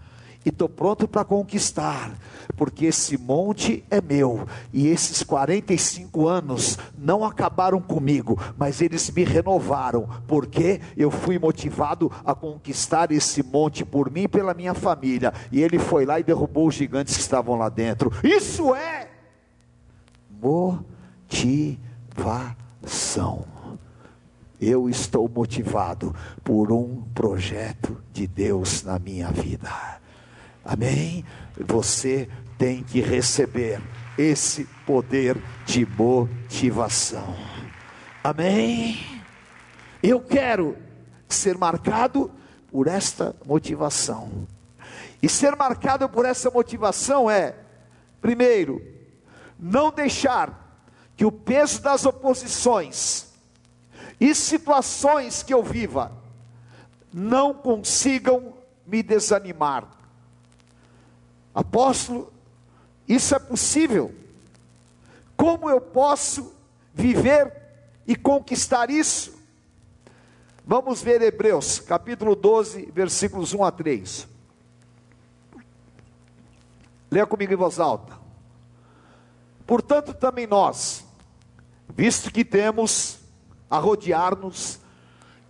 E 0.47 0.51
estou 0.51 0.69
pronto 0.69 1.09
para 1.09 1.25
conquistar 1.25 2.13
porque 2.57 2.87
esse 2.87 3.19
monte 3.19 3.85
é 3.91 4.01
meu, 4.01 4.47
e 4.73 4.89
esses 4.89 5.23
45 5.23 6.27
anos 6.27 6.79
não 6.97 7.25
acabaram 7.25 7.81
comigo, 7.81 8.41
mas 8.57 8.81
eles 8.81 9.11
me 9.11 9.23
renovaram, 9.23 10.09
porque 10.27 10.81
eu 10.97 11.11
fui 11.11 11.39
motivado 11.39 12.11
a 12.25 12.35
conquistar 12.35 13.13
esse 13.13 13.43
monte 13.43 13.85
por 13.85 14.11
mim 14.11 14.23
e 14.23 14.29
pela 14.29 14.55
minha 14.55 14.75
família, 14.75 15.33
e 15.53 15.63
ele 15.63 15.79
foi 15.79 16.05
lá 16.05 16.19
e 16.19 16.25
derrubou 16.25 16.69
os 16.69 16.75
gigantes 16.75 17.17
que 17.17 17.23
estavam 17.23 17.57
lá 17.57 17.69
dentro. 17.69 18.13
Isso 18.25 18.75
é 18.75 19.09
motivação. 20.41 22.68
Eu 24.61 24.89
estou 24.89 25.29
motivado 25.29 26.15
por 26.43 26.73
um 26.73 27.03
projeto 27.15 27.97
de 28.13 28.27
Deus 28.27 28.83
na 28.83 28.99
minha 28.99 29.31
vida. 29.31 29.71
Amém? 30.65 31.25
Você 31.59 32.29
tem 32.59 32.83
que 32.83 33.01
receber 33.01 33.81
esse 34.19 34.65
poder 34.85 35.37
de 35.65 35.87
motivação. 35.87 37.37
Amém? 38.23 38.99
Eu 40.03 40.21
quero 40.21 40.77
ser 41.29 41.57
marcado 41.57 42.31
por 42.71 42.89
esta 42.89 43.35
motivação. 43.47 44.47
E 45.23 45.29
ser 45.29 45.55
marcado 45.57 46.09
por 46.09 46.25
essa 46.25 46.51
motivação 46.51 47.31
é, 47.31 47.55
primeiro, 48.21 48.83
não 49.59 49.91
deixar 49.91 50.68
que 51.19 51.27
o 51.27 51.33
peso 51.33 51.83
das 51.83 52.07
oposições 52.07 53.27
e 54.21 54.33
situações 54.37 55.43
que 55.43 55.53
eu 55.53 55.65
viva 55.65 56.13
não 57.13 57.53
consigam 57.53 58.55
me 58.87 59.03
desanimar. 59.03 59.85
Apóstolo, 61.53 62.33
isso 63.09 63.35
é 63.35 63.39
possível. 63.41 64.15
Como 65.37 65.69
eu 65.69 65.81
posso 65.81 66.55
viver 66.95 67.53
e 68.07 68.15
conquistar 68.15 68.89
isso? 68.89 69.37
Vamos 70.65 71.03
ver 71.03 71.21
Hebreus, 71.21 71.81
capítulo 71.81 72.37
12, 72.37 72.93
versículos 72.93 73.53
1 73.53 73.65
a 73.65 73.73
3. 73.73 74.29
Leia 77.11 77.27
comigo 77.27 77.53
em 77.53 77.57
voz 77.57 77.81
alta. 77.81 78.17
Portanto, 79.67 80.15
também 80.15 80.47
nós, 80.47 81.08
visto 81.97 82.31
que 82.31 82.45
temos 82.45 83.19
a 83.71 83.79
rodear-nos 83.79 84.81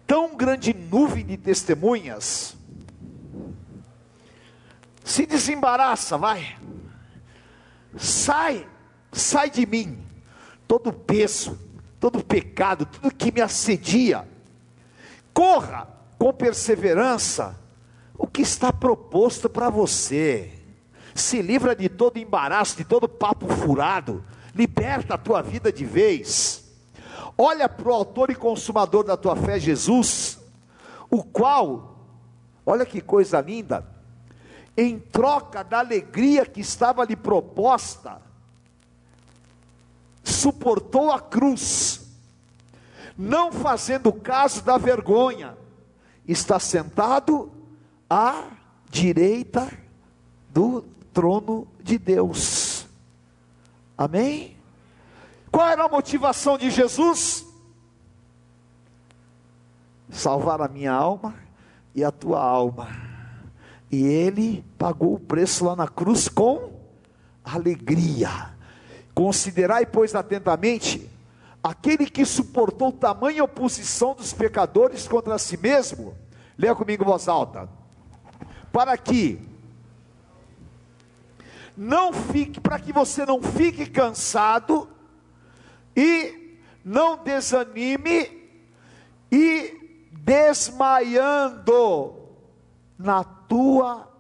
tão 0.07 0.35
grande 0.35 0.73
nuvem 0.73 1.25
de 1.25 1.37
testemunhas, 1.37 2.57
se 5.05 5.27
desembaraça, 5.27 6.19
vai. 6.19 6.57
Sai, 7.97 8.67
sai 9.13 9.51
de 9.51 9.67
mim, 9.67 9.99
todo 10.67 10.93
peso, 10.93 11.59
todo 11.99 12.23
pecado, 12.23 12.87
tudo 12.87 13.15
que 13.15 13.33
me 13.33 13.41
assedia, 13.41 14.29
corra 15.33 15.89
com 16.19 16.33
perseverança 16.33 17.59
o 18.19 18.27
que 18.27 18.43
está 18.43 18.73
proposto 18.73 19.49
para 19.49 19.71
você, 19.71 20.53
se 21.15 21.41
livra 21.41 21.75
de 21.75 21.89
todo 21.89 22.19
embaraço, 22.19 22.77
de 22.77 22.85
todo 22.85 23.09
papo 23.09 23.47
furado, 23.47 24.25
liberta 24.59 25.15
a 25.15 25.19
tua 25.19 25.41
vida 25.41 25.73
de 25.73 25.85
vez, 25.85 26.65
olha 27.39 27.69
para 27.69 27.89
o 27.89 27.95
autor 27.95 28.29
e 28.29 28.35
consumador 28.35 29.05
da 29.05 29.17
tua 29.17 29.37
fé, 29.37 29.61
Jesus, 29.61 30.37
o 31.09 31.23
qual, 31.23 32.05
olha 32.67 32.85
que 32.85 33.01
coisa 33.01 33.41
linda, 33.41 33.87
em 34.77 34.99
troca 34.99 35.63
da 35.63 35.79
alegria 35.79 36.45
que 36.45 36.61
estava 36.61 37.05
lhe 37.05 37.15
proposta, 37.15 38.21
suportou 40.25 41.13
a 41.13 41.21
cruz, 41.21 42.01
não 43.17 43.53
fazendo 43.53 44.13
caso 44.13 44.63
da 44.63 44.77
vergonha, 44.77 45.57
está 46.27 46.59
sentado 46.59 47.53
à 48.11 48.49
direita 48.91 49.71
do 50.51 50.83
trono 51.13 51.69
de 51.81 51.97
Deus. 51.97 52.68
Amém? 53.99 54.57
Qual 55.51 55.69
era 55.69 55.85
a 55.85 55.89
motivação 55.89 56.57
de 56.57 56.71
Jesus? 56.71 57.45
Salvar 60.09 60.63
a 60.63 60.69
minha 60.69 60.93
alma 60.93 61.35
e 61.95 62.03
a 62.03 62.11
tua 62.11 62.41
alma 62.41 63.09
e 63.91 64.05
ele 64.05 64.65
pagou 64.77 65.15
o 65.15 65.21
preço 65.21 65.65
lá 65.65 65.75
na 65.75 65.89
cruz 65.89 66.29
com 66.29 66.73
alegria. 67.43 68.51
Considerai, 69.15 69.87
pois, 69.87 70.15
atentamente 70.15 71.11
aquele 71.63 72.09
que 72.09 72.25
suportou 72.25 72.93
tamanha 72.93 73.43
oposição 73.43 74.15
dos 74.15 74.33
pecadores 74.33 75.09
contra 75.09 75.39
si 75.39 75.57
mesmo. 75.57 76.15
Leia 76.57 76.75
comigo 76.75 77.03
em 77.03 77.07
voz 77.07 77.29
alta. 77.29 77.69
Para 78.71 78.97
que 78.97 79.41
não 81.79 82.13
fique, 82.13 82.61
para 82.61 82.79
que 82.81 82.93
você 82.93 83.25
não 83.25 83.41
fique 83.41 83.87
cansado 83.87 84.91
e 85.95 86.59
não 86.85 87.23
desanime 87.23 88.51
e 89.31 90.09
desmaiando 90.11 92.17
na 92.99 93.23
tua 93.23 94.13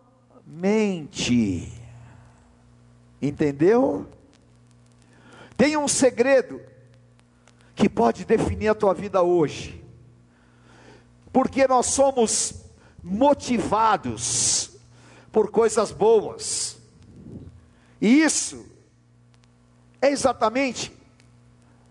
mente. 0.47 1.73
Entendeu? 3.21 4.07
Tem 5.57 5.77
um 5.77 5.88
segredo 5.88 6.61
que 7.75 7.88
pode 7.88 8.25
definir 8.25 8.68
a 8.68 8.75
tua 8.77 8.94
vida 8.94 9.21
hoje. 9.21 9.85
Porque 11.33 11.66
nós 11.66 11.87
somos 11.87 12.55
motivados 13.03 14.79
por 15.33 15.51
coisas 15.51 15.90
boas. 15.90 16.78
E 18.01 18.23
isso 18.23 18.67
é 20.01 20.11
exatamente 20.11 20.93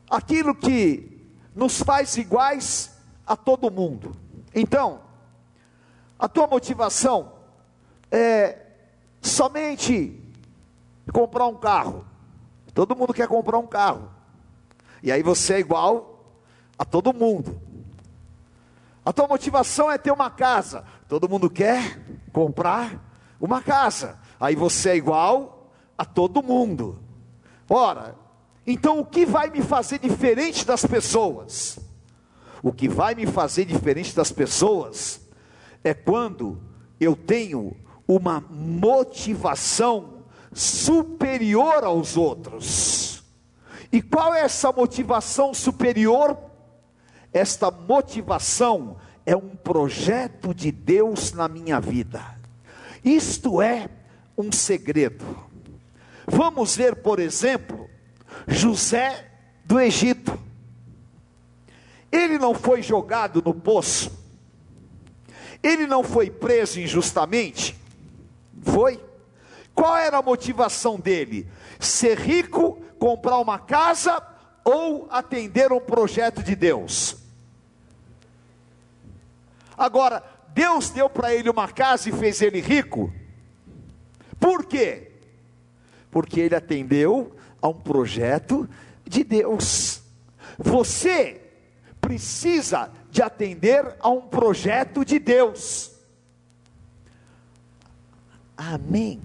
aquilo 0.10 0.56
que 0.56 1.26
nos 1.56 1.82
faz 1.82 2.16
iguais 2.18 2.92
a 3.26 3.36
todo 3.36 3.72
mundo. 3.72 4.16
Então, 4.54 5.02
a 6.18 6.28
tua 6.28 6.48
motivação 6.48 7.34
é 8.10 8.58
somente 9.22 10.20
comprar 11.12 11.48
um 11.48 11.56
carro. 11.56 12.06
Todo 12.74 12.96
mundo 12.96 13.14
quer 13.14 13.28
comprar 13.28 13.58
um 13.58 13.68
carro. 13.68 14.10
E 15.04 15.12
aí 15.12 15.22
você 15.22 15.56
é 15.56 15.60
igual 15.60 16.36
a 16.78 16.86
todo 16.86 17.14
mundo. 17.14 17.60
A 19.04 19.12
tua 19.14 19.28
motivação 19.28 19.92
é 19.92 19.98
ter 19.98 20.12
uma 20.12 20.30
casa. 20.30 20.86
Todo 21.08 21.30
mundo 21.30 21.50
quer 21.50 22.00
comprar 22.32 23.04
uma 23.40 23.62
casa. 23.62 24.20
Aí 24.40 24.56
você 24.56 24.92
é 24.92 24.96
igual 24.96 25.57
a 25.98 26.06
todo 26.06 26.44
mundo. 26.44 27.00
Ora, 27.70 28.16
então 28.66 29.00
o 29.00 29.06
que 29.06 29.26
vai 29.26 29.50
me 29.50 29.62
fazer 29.62 30.00
diferente 30.00 30.66
das 30.66 30.86
pessoas? 30.86 31.80
O 32.62 32.72
que 32.72 32.88
vai 32.88 33.16
me 33.16 33.26
fazer 33.26 33.66
diferente 33.66 34.16
das 34.16 34.32
pessoas 34.32 35.22
é 35.84 35.94
quando 35.94 36.60
eu 37.00 37.16
tenho 37.16 37.76
uma 38.08 38.42
motivação 38.50 40.24
superior 40.54 41.84
aos 41.84 42.18
outros. 42.18 43.24
E 43.92 44.02
qual 44.02 44.34
é 44.34 44.42
essa 44.42 44.72
motivação 44.72 45.54
superior? 45.54 46.38
Esta 47.32 47.70
motivação 47.70 48.98
é 49.26 49.36
um 49.36 49.56
projeto 49.56 50.54
de 50.54 50.72
Deus 50.72 51.32
na 51.32 51.48
minha 51.48 51.80
vida. 51.80 52.38
Isto 53.04 53.62
é 53.62 53.90
um 54.38 54.52
segredo. 54.52 55.47
Vamos 56.30 56.76
ver, 56.76 56.98
por 56.98 57.20
exemplo, 57.20 57.90
José 58.46 59.32
do 59.64 59.80
Egito. 59.80 60.38
Ele 62.12 62.38
não 62.38 62.54
foi 62.54 62.82
jogado 62.82 63.42
no 63.42 63.54
poço, 63.54 64.12
ele 65.64 65.88
não 65.88 66.04
foi 66.04 66.30
preso 66.30 66.80
injustamente, 66.80 67.80
foi. 68.62 69.02
Qual 69.74 69.96
era 69.96 70.18
a 70.18 70.22
motivação 70.22 71.00
dele? 71.00 71.48
Ser 71.80 72.18
rico, 72.18 72.82
comprar 73.00 73.38
uma 73.38 73.60
casa 73.60 74.22
ou 74.64 75.08
atender 75.10 75.72
um 75.72 75.80
projeto 75.80 76.42
de 76.44 76.56
Deus? 76.56 77.16
Agora, 79.78 80.24
Deus 80.50 80.90
deu 80.90 81.08
para 81.10 81.34
ele 81.34 81.50
uma 81.50 81.68
casa 81.68 82.10
e 82.10 82.12
fez 82.12 82.42
ele 82.42 82.60
rico? 82.60 83.14
Por 84.40 84.66
quê? 84.66 85.07
Porque 86.10 86.40
ele 86.40 86.56
atendeu 86.56 87.36
a 87.62 87.68
um 87.68 87.74
projeto 87.74 88.70
de 89.06 89.24
Deus. 89.24 90.02
Você 90.58 91.42
precisa 92.00 92.92
de 93.12 93.22
atender 93.22 93.96
a 94.00 94.10
um 94.10 94.22
projeto 94.22 95.04
de 95.04 95.20
Deus. 95.20 95.92
Amém. 98.56 99.22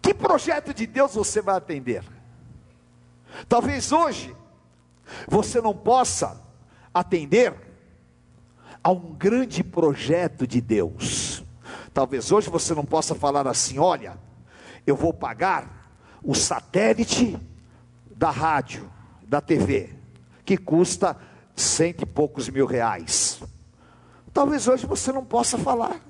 Que 0.00 0.12
projeto 0.12 0.74
de 0.74 0.86
Deus 0.86 1.14
você 1.14 1.40
vai 1.40 1.56
atender? 1.56 2.02
Talvez 3.48 3.92
hoje 3.92 4.34
você 5.28 5.60
não 5.60 5.76
possa 5.76 6.40
atender 6.92 7.54
a 8.82 8.90
um 8.90 9.14
grande 9.14 9.62
projeto 9.62 10.46
de 10.46 10.60
Deus. 10.60 11.44
Talvez 11.92 12.32
hoje 12.32 12.48
você 12.48 12.74
não 12.74 12.84
possa 12.84 13.14
falar 13.14 13.46
assim: 13.46 13.78
olha, 13.78 14.18
eu 14.86 14.96
vou 14.96 15.12
pagar 15.12 15.92
o 16.22 16.34
satélite 16.34 17.38
da 18.16 18.30
rádio, 18.30 18.90
da 19.26 19.40
TV, 19.40 19.90
que 20.44 20.56
custa 20.56 21.16
cento 21.54 22.02
e 22.02 22.06
poucos 22.06 22.48
mil 22.48 22.66
reais. 22.66 23.42
Talvez 24.32 24.66
hoje 24.66 24.86
você 24.86 25.12
não 25.12 25.24
possa 25.24 25.58
falar, 25.58 26.00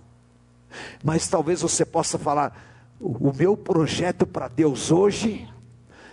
mas 1.02 1.26
talvez 1.26 1.62
você 1.62 1.84
possa 1.84 2.18
falar: 2.18 2.56
o 3.00 3.32
meu 3.32 3.56
projeto 3.56 4.26
para 4.26 4.46
Deus 4.46 4.90
hoje 4.90 5.48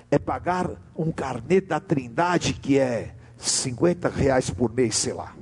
é 0.10 0.18
pagar 0.18 0.72
um 0.96 1.12
carnê 1.12 1.62
da 1.62 1.80
Trindade 1.80 2.54
que 2.54 2.80
é 2.80 3.16
50 3.38 4.10
reais 4.10 4.50
por 4.50 4.74
mês, 4.74 4.98
sei 4.98 5.14
lá. 5.14 5.36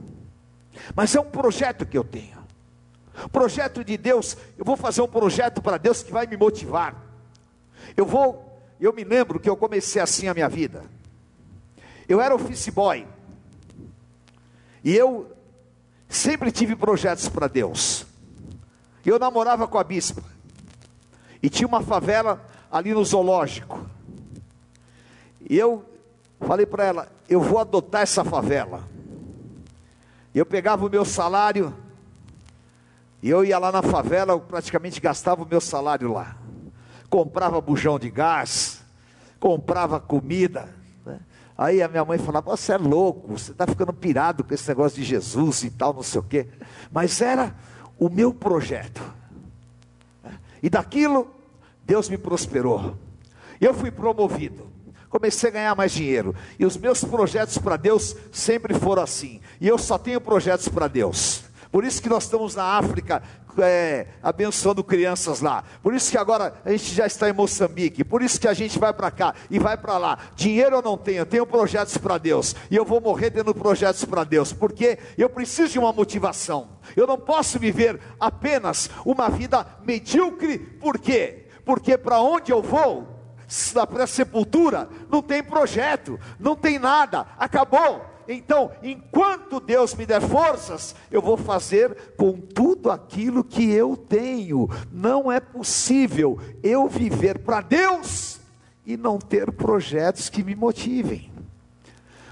Mas 0.94 1.16
é 1.16 1.20
um 1.20 1.30
projeto 1.30 1.86
que 1.86 1.98
eu 1.98 2.04
tenho. 2.04 2.37
Projeto 3.32 3.84
de 3.84 3.98
Deus, 3.98 4.38
eu 4.58 4.64
vou 4.64 4.78
fazer 4.78 5.02
um 5.02 5.08
projeto 5.08 5.62
para 5.62 5.78
Deus 5.78 6.04
que 6.04 6.12
vai 6.12 6.28
me 6.28 6.38
motivar. 6.38 6.96
Eu 7.96 8.06
vou, 8.06 8.62
eu 8.80 8.94
me 8.94 9.04
lembro 9.04 9.40
que 9.40 9.50
eu 9.50 9.58
comecei 9.58 10.02
assim 10.02 10.28
a 10.28 10.34
minha 10.34 10.48
vida. 10.48 10.84
Eu 12.08 12.22
era 12.22 12.36
office 12.36 12.70
boy. 12.70 13.08
E 14.84 14.96
eu 14.96 15.36
sempre 16.08 16.52
tive 16.52 16.76
projetos 16.76 17.28
para 17.28 17.48
Deus. 17.48 18.06
Eu 19.06 19.18
namorava 19.18 19.68
com 19.68 19.78
a 19.78 19.84
bispa. 19.84 20.22
E 21.42 21.50
tinha 21.50 21.68
uma 21.68 21.82
favela 21.82 22.46
ali 22.72 22.94
no 22.94 23.04
zoológico. 23.04 23.90
E 25.50 25.58
eu 25.58 25.84
falei 26.42 26.66
para 26.66 26.86
ela: 26.86 27.12
eu 27.28 27.42
vou 27.42 27.60
adotar 27.60 28.02
essa 28.02 28.24
favela. 28.24 28.88
Eu 30.36 30.46
pegava 30.46 30.86
o 30.86 30.90
meu 30.90 31.04
salário, 31.04 31.74
e 33.22 33.30
eu 33.30 33.44
ia 33.44 33.58
lá 33.58 33.72
na 33.72 33.82
favela, 33.82 34.34
eu 34.34 34.40
praticamente 34.40 35.02
gastava 35.02 35.44
o 35.44 35.48
meu 35.48 35.60
salário 35.60 36.14
lá. 36.14 36.38
Comprava 37.10 37.60
bujão 37.60 37.98
de 37.98 38.10
gás, 38.10 38.84
comprava 39.40 40.00
comida. 40.00 40.70
Né? 41.06 41.20
Aí 41.58 41.82
a 41.82 41.88
minha 41.88 42.06
mãe 42.06 42.18
falava: 42.18 42.52
Você 42.52 42.74
é 42.74 42.78
louco, 42.78 43.38
você 43.38 43.52
está 43.52 43.66
ficando 43.66 43.94
pirado 43.94 44.44
com 44.44 44.54
esse 44.54 44.68
negócio 44.68 44.98
de 44.98 45.04
Jesus 45.04 45.64
e 45.64 45.72
tal, 45.72 45.94
não 45.94 46.04
sei 46.04 46.20
o 46.20 46.24
quê. 46.24 46.48
Mas 46.92 47.22
era 47.22 47.56
o 47.98 48.10
meu 48.10 48.34
projeto. 48.34 49.02
E 50.62 50.70
daquilo, 50.70 51.28
Deus 51.84 52.10
me 52.10 52.18
prosperou. 52.18 52.98
Eu 53.60 53.74
fui 53.74 53.90
promovido 53.90 54.68
comecei 55.10 55.50
a 55.50 55.54
ganhar 55.54 55.76
mais 55.76 55.92
dinheiro. 55.92 56.36
E 56.60 56.66
os 56.66 56.78
meus 56.78 57.04
projetos 57.04 57.58
para 57.58 57.78
Deus 57.78 58.16
sempre 58.32 58.74
foram 58.74 59.02
assim. 59.02 59.42
E 59.60 59.68
eu 59.68 59.78
só 59.78 59.98
tenho 59.98 60.22
projetos 60.22 60.68
para 60.68 60.88
Deus. 60.88 61.44
Por 61.72 61.84
isso 61.84 62.02
que 62.02 62.10
nós 62.10 62.24
estamos 62.24 62.56
na 62.56 62.64
África 62.64 63.22
é, 63.60 64.08
abençoando 64.22 64.84
crianças 64.84 65.42
lá. 65.42 65.64
Por 65.82 65.94
isso 65.94 66.12
que 66.12 66.18
agora 66.18 66.54
a 66.64 66.72
gente 66.72 66.94
já 66.94 67.06
está 67.06 67.30
em 67.30 67.34
Moçambique. 67.34 68.04
Por 68.04 68.22
isso 68.22 68.40
que 68.40 68.48
a 68.48 68.54
gente 68.54 68.78
vai 68.78 68.94
para 68.94 69.12
cá 69.12 69.34
e 69.50 69.60
vai 69.60 69.78
para 69.78 69.98
lá. 69.98 70.18
Dinheiro 70.36 70.78
eu 70.78 70.82
não 70.82 70.98
tenho, 70.98 71.20
eu 71.20 71.26
tenho 71.26 71.46
projetos 71.46 71.98
para 71.98 72.18
Deus. 72.18 72.56
E 72.70 72.76
eu 72.76 72.86
vou 72.86 73.02
morrer 73.02 73.32
tendo 73.32 73.54
projetos 73.54 74.06
para 74.06 74.24
Deus. 74.24 74.54
Porque 74.54 74.98
eu 75.18 75.30
preciso 75.30 75.74
de 75.74 75.80
uma 75.80 75.94
motivação. 75.94 76.70
Eu 76.96 77.08
não 77.08 77.18
posso 77.18 77.60
viver 77.60 78.00
apenas 78.20 78.90
uma 79.06 79.30
vida 79.30 79.66
medíocre. 79.84 80.58
Por 80.58 81.00
quê? 81.00 81.48
Porque 81.66 81.98
para 81.98 82.22
onde 82.22 82.52
eu 82.52 82.62
vou, 82.62 83.08
para 83.90 84.04
a 84.04 84.08
sepultura, 84.08 84.90
não 85.10 85.22
tem 85.22 85.44
projeto, 85.44 86.20
não 86.40 86.56
tem 86.56 86.80
nada, 86.80 87.28
acabou. 87.38 88.17
Então, 88.28 88.72
enquanto 88.84 89.60
Deus 89.60 89.94
me 89.94 90.06
der 90.06 90.22
forças, 90.22 90.96
eu 91.12 91.22
vou 91.22 91.38
fazer 91.38 92.14
com 92.18 92.34
tudo 92.34 92.92
aquilo 92.92 93.44
que 93.44 93.72
eu 93.72 93.96
tenho. 93.96 94.70
Não 94.92 95.32
é 95.32 95.40
possível 95.40 96.40
eu 96.62 96.88
viver 96.88 97.40
para 97.40 97.62
Deus 97.62 98.40
e 98.86 98.98
não 98.98 99.18
ter 99.18 99.52
projetos 99.52 100.30
que 100.30 100.44
me 100.44 100.56
motivem. 100.56 101.32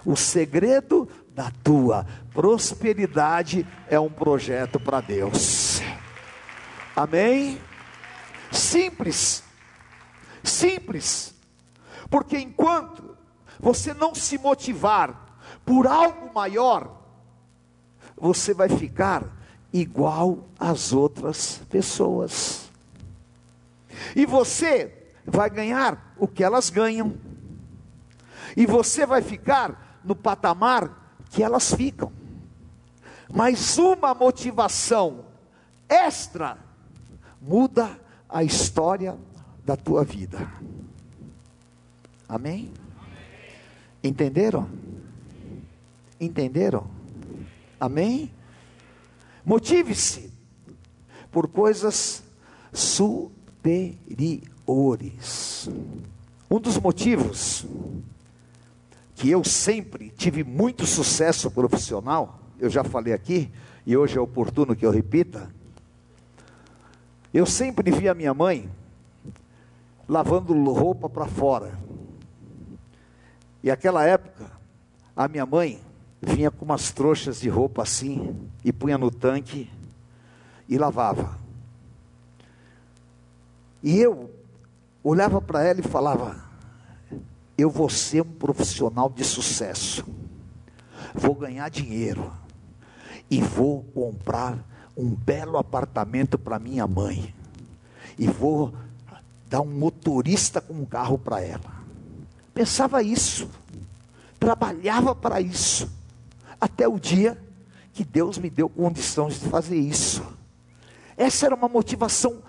O 0.05 0.15
segredo 0.15 1.07
da 1.33 1.51
tua 1.63 2.05
prosperidade 2.33 3.65
é 3.89 3.99
um 3.99 4.09
projeto 4.09 4.79
para 4.79 5.01
Deus. 5.01 5.81
Amém? 6.95 7.59
Simples 8.51 9.45
Simples. 10.45 11.33
Porque 12.09 12.37
enquanto 12.37 13.17
você 13.59 13.93
não 13.93 14.13
se 14.13 14.37
motivar 14.37 15.24
por 15.63 15.87
algo 15.87 16.33
maior, 16.33 17.01
você 18.17 18.53
vai 18.53 18.69
ficar 18.69 19.25
igual 19.71 20.47
às 20.59 20.93
outras 20.93 21.61
pessoas. 21.69 22.71
E 24.15 24.25
você 24.25 25.11
vai 25.25 25.49
ganhar 25.49 26.13
o 26.17 26.27
que 26.27 26.43
elas 26.43 26.69
ganham. 26.69 27.15
E 28.55 28.65
você 28.65 29.05
vai 29.05 29.21
ficar 29.21 29.99
no 30.03 30.15
patamar 30.15 31.19
que 31.29 31.43
elas 31.43 31.73
ficam. 31.73 32.11
Mas 33.33 33.77
uma 33.77 34.13
motivação 34.13 35.25
extra 35.89 36.57
muda 37.41 37.99
a 38.29 38.43
história 38.43 39.17
da 39.65 39.75
tua 39.75 40.03
vida. 40.03 40.49
Amém? 42.29 42.71
Entenderam? 44.03 44.69
Entenderam? 46.19 46.87
Amém? 47.79 48.31
Motive-se 49.45 50.31
por 51.31 51.47
coisas 51.47 52.23
superiores. 52.71 54.09
Um 56.49 56.59
dos 56.59 56.77
motivos 56.77 57.65
que 59.15 59.29
eu 59.29 59.43
sempre 59.43 60.09
tive 60.09 60.43
muito 60.43 60.85
sucesso 60.85 61.49
profissional, 61.51 62.39
eu 62.59 62.69
já 62.69 62.83
falei 62.83 63.13
aqui, 63.13 63.51
e 63.85 63.95
hoje 63.95 64.17
é 64.17 64.21
oportuno 64.21 64.75
que 64.75 64.85
eu 64.85 64.91
repita. 64.91 65.49
Eu 67.33 67.45
sempre 67.45 67.91
vi 67.91 68.09
a 68.09 68.13
minha 68.13 68.33
mãe 68.33 68.69
lavando 70.07 70.53
roupa 70.71 71.09
para 71.09 71.25
fora. 71.25 71.77
E 73.61 73.69
aquela 73.69 74.05
época, 74.05 74.51
a 75.15 75.27
minha 75.27 75.45
mãe 75.45 75.81
vinha 76.25 76.49
com 76.49 76.65
umas 76.65 76.91
trouxas 76.91 77.39
de 77.39 77.47
roupa 77.47 77.83
assim 77.83 78.35
e 78.63 78.73
punha 78.73 78.97
no 78.97 79.11
tanque 79.11 79.69
e 80.67 80.77
lavava. 80.77 81.37
E 83.83 83.99
eu 83.99 84.31
olhava 85.03 85.39
para 85.39 85.63
ela 85.63 85.79
e 85.79 85.83
falava: 85.83 86.43
Eu 87.57 87.69
vou 87.69 87.89
ser 87.89 88.21
um 88.21 88.31
profissional 88.31 89.09
de 89.09 89.23
sucesso, 89.23 90.03
vou 91.13 91.35
ganhar 91.35 91.69
dinheiro. 91.69 92.33
E 93.29 93.41
vou 93.41 93.83
comprar 93.93 94.57
um 94.95 95.09
belo 95.09 95.57
apartamento 95.57 96.37
para 96.37 96.59
minha 96.59 96.85
mãe. 96.85 97.33
E 98.19 98.27
vou 98.27 98.73
dar 99.49 99.61
um 99.61 99.65
motorista 99.65 100.61
com 100.61 100.73
um 100.73 100.85
carro 100.85 101.17
para 101.17 101.41
ela. 101.41 101.75
Pensava 102.53 103.01
isso, 103.01 103.49
trabalhava 104.39 105.13
para 105.13 105.41
isso, 105.41 105.89
até 106.65 106.87
o 106.87 106.99
dia 106.99 107.39
que 107.93 108.03
Deus 108.03 108.39
me 108.39 108.49
deu 108.49 108.67
condições 108.67 109.39
de 109.39 109.47
fazer 109.49 109.77
isso. 109.77 110.25
Essa 111.15 111.45
era 111.45 111.53
uma 111.53 111.69
motivação 111.69 112.41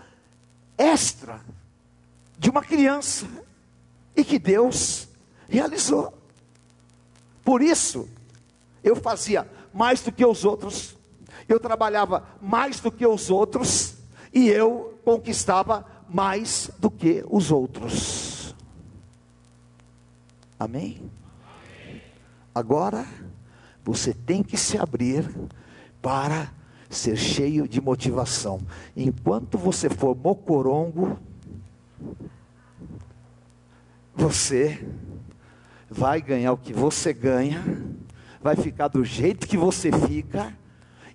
extra 0.78 1.38
de 2.38 2.48
uma 2.48 2.62
criança 2.62 3.26
e 4.16 4.24
que 4.24 4.38
Deus 4.38 5.06
realizou. 5.46 6.14
Por 7.44 7.60
isso, 7.60 8.08
eu 8.82 8.96
fazia 8.96 9.46
mais 9.72 10.00
do 10.00 10.10
que 10.10 10.24
os 10.24 10.46
outros, 10.46 10.96
eu 11.46 11.60
trabalhava 11.60 12.26
mais 12.40 12.80
do 12.80 12.90
que 12.90 13.06
os 13.06 13.28
outros 13.28 13.96
e 14.32 14.48
eu 14.48 14.98
conquistava 15.04 15.84
mais 16.08 16.70
do 16.78 16.90
que 16.90 17.22
os 17.28 17.50
outros. 17.50 18.54
Amém? 20.58 21.02
Agora, 22.54 23.06
você 23.86 24.12
tem 24.12 24.42
que 24.42 24.56
se 24.56 24.76
abrir 24.76 25.24
para 26.02 26.50
ser 26.90 27.16
cheio 27.16 27.68
de 27.68 27.80
motivação. 27.80 28.60
Enquanto 28.96 29.56
você 29.56 29.88
for 29.88 30.16
mocorongo, 30.16 31.16
você 34.12 34.84
vai 35.88 36.20
ganhar 36.20 36.52
o 36.52 36.56
que 36.56 36.72
você 36.72 37.12
ganha, 37.12 37.62
vai 38.42 38.56
ficar 38.56 38.88
do 38.88 39.04
jeito 39.04 39.46
que 39.46 39.56
você 39.56 39.92
fica 39.92 40.52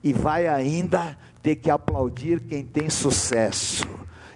e 0.01 0.13
vai 0.13 0.47
ainda 0.47 1.17
ter 1.43 1.57
que 1.57 1.69
aplaudir 1.69 2.39
quem 2.39 2.63
tem 2.63 2.89
sucesso 2.89 3.85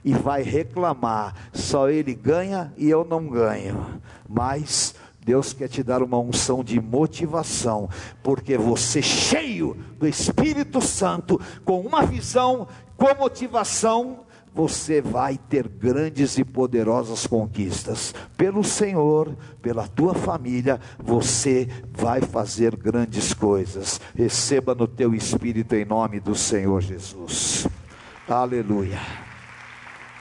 e 0.04 0.13
vai 0.13 0.43
reclamar, 0.43 1.34
só 1.54 1.89
ele 1.89 2.13
ganha 2.13 2.74
e 2.78 2.89
eu 2.89 3.06
não 3.06 3.28
ganho. 3.28 4.02
Mas 4.28 4.93
Deus 5.26 5.54
quer 5.54 5.68
te 5.68 5.82
dar 5.82 6.04
uma 6.04 6.20
unção 6.20 6.64
de 6.64 6.80
motivação, 6.80 7.90
porque 8.22 8.56
você 8.60 9.02
cheio 9.02 9.76
do 9.98 10.08
Espírito 10.08 10.80
Santo, 10.80 11.42
com 11.66 11.82
uma 11.82 12.06
visão, 12.06 12.68
com 12.96 13.12
motivação, 13.16 14.20
você 14.54 15.02
vai 15.02 15.40
ter 15.50 15.68
grandes 15.68 16.38
e 16.38 16.46
poderosas 16.46 17.26
conquistas. 17.26 18.14
Pelo 18.38 18.64
Senhor, 18.64 19.36
pela 19.64 19.88
tua 19.88 20.14
família, 20.14 20.80
você 21.00 21.68
vai 21.92 22.22
fazer 22.22 22.76
grandes 22.76 23.34
coisas. 23.34 24.00
Receba 24.16 24.76
no 24.76 24.88
teu 24.88 25.16
espírito 25.16 25.74
em 25.74 25.86
nome 25.86 26.20
do 26.20 26.36
Senhor 26.36 26.80
Jesus. 26.82 27.68
Aleluia. 28.30 29.00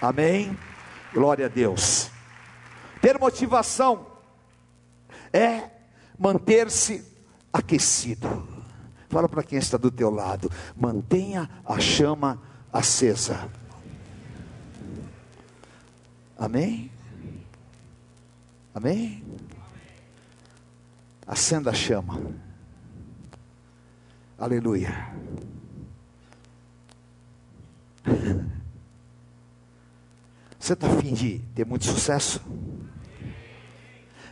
Amém. 0.01 0.57
Glória 1.13 1.45
a 1.45 1.49
Deus. 1.51 2.11
Ter 3.03 3.19
motivação 3.21 4.14
é 5.35 5.69
manter-se 6.17 7.05
aquecido. 7.53 8.49
Fala 9.09 9.29
para 9.29 9.43
quem 9.43 9.59
está 9.59 9.77
do 9.77 9.91
teu 9.91 10.11
lado, 10.11 10.49
mantenha 10.77 11.51
a 11.65 11.81
chama 11.81 12.41
acesa. 12.73 13.51
Amém? 16.39 16.91
Amém? 18.73 19.25
Acenda 21.27 21.71
a 21.71 21.75
chama. 21.75 22.21
Aleluia. 24.39 25.13
Você 30.59 30.73
está 30.73 30.87
afim 30.87 31.13
de 31.13 31.41
ter 31.55 31.67
muito 31.67 31.85
sucesso? 31.85 32.41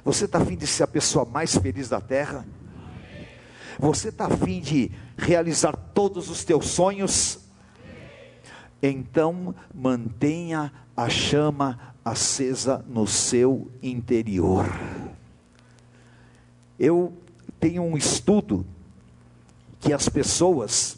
Você 0.05 0.25
está 0.25 0.39
afim 0.39 0.57
de 0.57 0.67
ser 0.67 0.83
a 0.83 0.89
pessoa 0.89 1.25
mais 1.25 1.57
feliz 1.57 1.89
da 1.89 2.01
terra? 2.01 2.45
Você 3.79 4.09
está 4.09 4.27
afim 4.27 4.61
de 4.61 4.91
realizar 5.17 5.77
todos 5.95 6.29
os 6.29 6.45
teus 6.45 6.67
sonhos? 6.67 7.39
Então 8.83 9.55
mantenha 9.73 10.73
a 10.97 11.09
chama 11.09 11.95
acesa 12.05 12.85
no 12.89 13.07
seu 13.07 13.71
interior. 13.83 14.67
Eu 16.79 17.13
tenho 17.61 17.83
um 17.83 17.97
estudo 17.97 18.67
que 19.79 19.93
as 19.93 20.09
pessoas, 20.09 20.97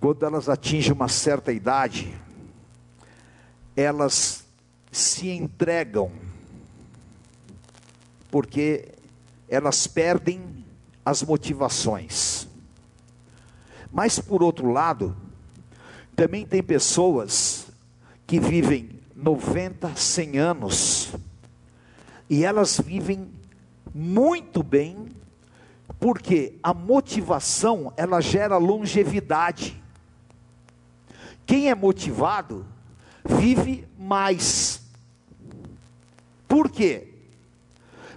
quando 0.00 0.24
elas 0.24 0.48
atingem 0.48 0.92
uma 0.92 1.08
certa 1.08 1.52
idade, 1.52 2.14
elas 3.76 4.44
se 4.90 5.28
entregam 5.28 6.10
porque 8.30 8.88
elas 9.48 9.86
perdem 9.86 10.64
as 11.04 11.22
motivações. 11.22 12.46
Mas 13.90 14.18
por 14.18 14.42
outro 14.42 14.70
lado, 14.70 15.16
também 16.14 16.44
tem 16.44 16.62
pessoas 16.62 17.66
que 18.26 18.38
vivem 18.38 18.90
90, 19.16 19.94
100 19.96 20.38
anos 20.38 21.12
e 22.28 22.44
elas 22.44 22.78
vivem 22.78 23.30
muito 23.94 24.62
bem, 24.62 25.08
porque 25.98 26.58
a 26.62 26.74
motivação 26.74 27.92
ela 27.96 28.20
gera 28.20 28.58
longevidade. 28.58 29.82
Quem 31.46 31.70
é 31.70 31.74
motivado 31.74 32.66
vive 33.24 33.88
mais. 33.98 34.82
Por 36.46 36.70
quê? 36.70 37.07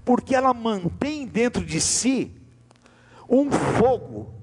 Porque 0.03 0.35
ela 0.35 0.53
mantém 0.53 1.25
dentro 1.25 1.63
de 1.65 1.79
si 1.79 2.35
um 3.29 3.49
fogo, 3.49 4.33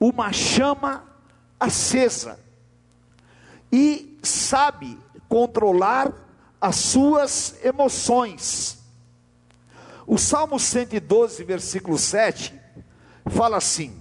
uma 0.00 0.32
chama 0.32 1.04
acesa, 1.60 2.40
e 3.70 4.18
sabe 4.22 4.98
controlar 5.28 6.12
as 6.58 6.76
suas 6.76 7.56
emoções. 7.62 8.78
O 10.06 10.16
Salmo 10.16 10.58
112, 10.58 11.44
versículo 11.44 11.98
7, 11.98 12.58
fala 13.26 13.58
assim: 13.58 13.94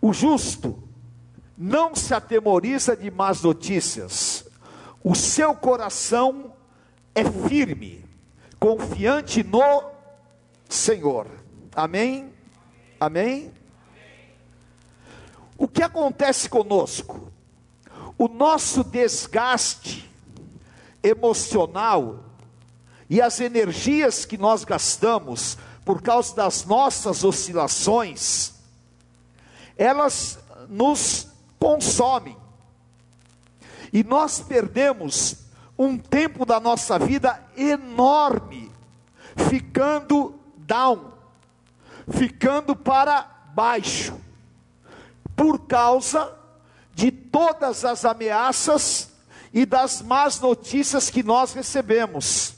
O 0.00 0.12
justo 0.14 0.82
não 1.58 1.94
se 1.94 2.14
atemoriza 2.14 2.96
de 2.96 3.10
más 3.10 3.42
notícias, 3.42 4.46
o 5.04 5.14
seu 5.14 5.54
coração 5.54 6.54
é 7.14 7.24
firme 7.24 8.05
confiante 8.58 9.42
no 9.42 9.90
Senhor. 10.68 11.26
Amém? 11.74 12.32
Amém? 12.98 13.52
O 15.58 15.66
que 15.66 15.82
acontece 15.82 16.48
conosco? 16.48 17.32
O 18.18 18.28
nosso 18.28 18.82
desgaste 18.82 20.10
emocional 21.02 22.24
e 23.08 23.20
as 23.20 23.40
energias 23.40 24.24
que 24.24 24.36
nós 24.36 24.64
gastamos 24.64 25.56
por 25.84 26.02
causa 26.02 26.34
das 26.34 26.64
nossas 26.64 27.22
oscilações, 27.22 28.54
elas 29.76 30.38
nos 30.68 31.28
consomem. 31.58 32.36
E 33.92 34.02
nós 34.02 34.40
perdemos 34.40 35.45
um 35.78 35.98
tempo 35.98 36.46
da 36.46 36.58
nossa 36.58 36.98
vida 36.98 37.42
enorme, 37.56 38.70
ficando 39.48 40.34
down, 40.56 41.12
ficando 42.08 42.74
para 42.74 43.22
baixo, 43.54 44.18
por 45.34 45.66
causa 45.66 46.34
de 46.94 47.10
todas 47.10 47.84
as 47.84 48.04
ameaças 48.04 49.10
e 49.52 49.66
das 49.66 50.00
más 50.00 50.40
notícias 50.40 51.10
que 51.10 51.22
nós 51.22 51.52
recebemos. 51.52 52.54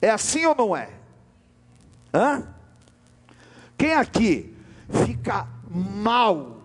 É 0.00 0.08
assim 0.08 0.46
ou 0.46 0.54
não 0.54 0.74
é? 0.74 0.90
Hã? 2.12 2.46
Quem 3.76 3.94
aqui 3.94 4.56
fica 5.06 5.46
mal 5.68 6.62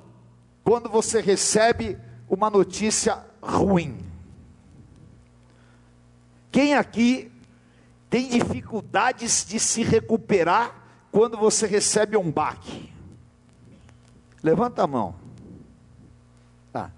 quando 0.63 0.89
você 0.89 1.21
recebe 1.21 1.97
uma 2.29 2.49
notícia 2.49 3.23
ruim? 3.41 4.04
Quem 6.55 6.73
aqui 6.73 7.29
tem 8.09 8.29
dificuldades 8.29 9.45
de 9.45 9.59
se 9.59 9.83
recuperar 9.83 10.73
quando 11.11 11.35
você 11.35 11.67
recebe 11.67 12.15
um 12.15 12.31
baque? 12.31 12.93
Levanta 14.41 14.83
a 14.83 14.87
mão. 14.87 15.15
Tá. 16.71 16.93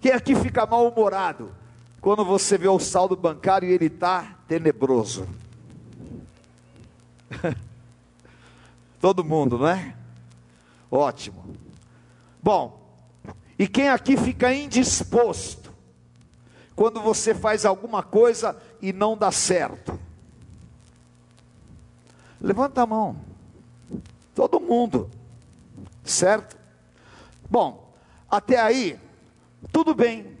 Quem 0.00 0.12
aqui 0.12 0.34
fica 0.34 0.64
mal-humorado 0.64 1.54
quando 2.00 2.24
você 2.24 2.56
vê 2.56 2.66
o 2.66 2.78
saldo 2.78 3.14
bancário 3.14 3.68
e 3.68 3.72
ele 3.72 3.88
está 3.88 4.38
tenebroso? 4.48 5.28
Todo 8.98 9.22
mundo, 9.22 9.58
não 9.58 9.68
é? 9.68 9.94
Ótimo. 10.90 11.44
Bom, 12.42 12.90
e 13.58 13.68
quem 13.68 13.90
aqui 13.90 14.16
fica 14.16 14.50
indisposto 14.54 15.65
quando 16.76 17.00
você 17.00 17.34
faz 17.34 17.64
alguma 17.64 18.02
coisa 18.02 18.54
e 18.82 18.92
não 18.92 19.16
dá 19.16 19.32
certo? 19.32 19.98
Levanta 22.38 22.82
a 22.82 22.86
mão. 22.86 23.16
Todo 24.34 24.60
mundo. 24.60 25.10
Certo? 26.04 26.54
Bom, 27.48 27.90
até 28.30 28.60
aí, 28.60 29.00
tudo 29.72 29.94
bem. 29.94 30.36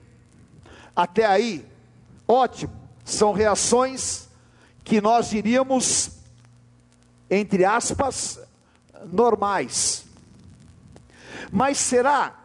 Até 0.94 1.24
aí, 1.24 1.66
ótimo. 2.28 2.74
São 3.02 3.32
reações 3.32 4.28
que 4.84 5.00
nós 5.00 5.30
diríamos, 5.30 6.10
entre 7.30 7.64
aspas, 7.64 8.38
normais. 9.06 10.04
Mas 11.50 11.78
será 11.78 12.38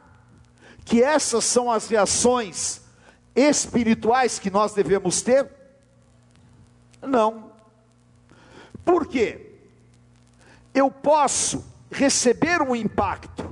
que 0.85 1.03
essas 1.03 1.43
são 1.43 1.69
as 1.69 1.87
reações 1.89 2.80
espirituais 3.35 4.39
que 4.39 4.49
nós 4.49 4.73
devemos 4.73 5.21
ter? 5.21 5.49
Não. 7.01 7.51
Por 8.83 9.07
quê? 9.07 9.55
Eu 10.73 10.89
posso 10.89 11.65
receber 11.91 12.61
um 12.61 12.75
impacto, 12.75 13.49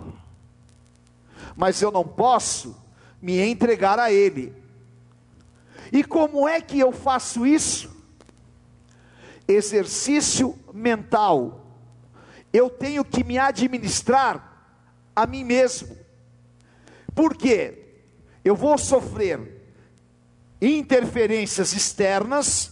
mas 1.55 1.81
eu 1.81 1.91
não 1.91 2.03
posso 2.03 2.75
me 3.21 3.39
entregar 3.39 3.99
a 3.99 4.11
ele. 4.11 4.53
E 5.91 6.03
como 6.03 6.47
é 6.47 6.61
que 6.61 6.79
eu 6.79 6.91
faço 6.91 7.45
isso? 7.45 7.89
Exercício 9.47 10.57
mental. 10.73 11.65
Eu 12.53 12.69
tenho 12.69 13.03
que 13.03 13.23
me 13.23 13.37
administrar 13.37 14.77
a 15.15 15.25
mim 15.25 15.43
mesmo. 15.43 15.97
Por 17.13 17.35
quê? 17.35 18.01
Eu 18.43 18.55
vou 18.55 18.77
sofrer 18.77 19.59
interferências 20.62 21.74
externas 21.74 22.72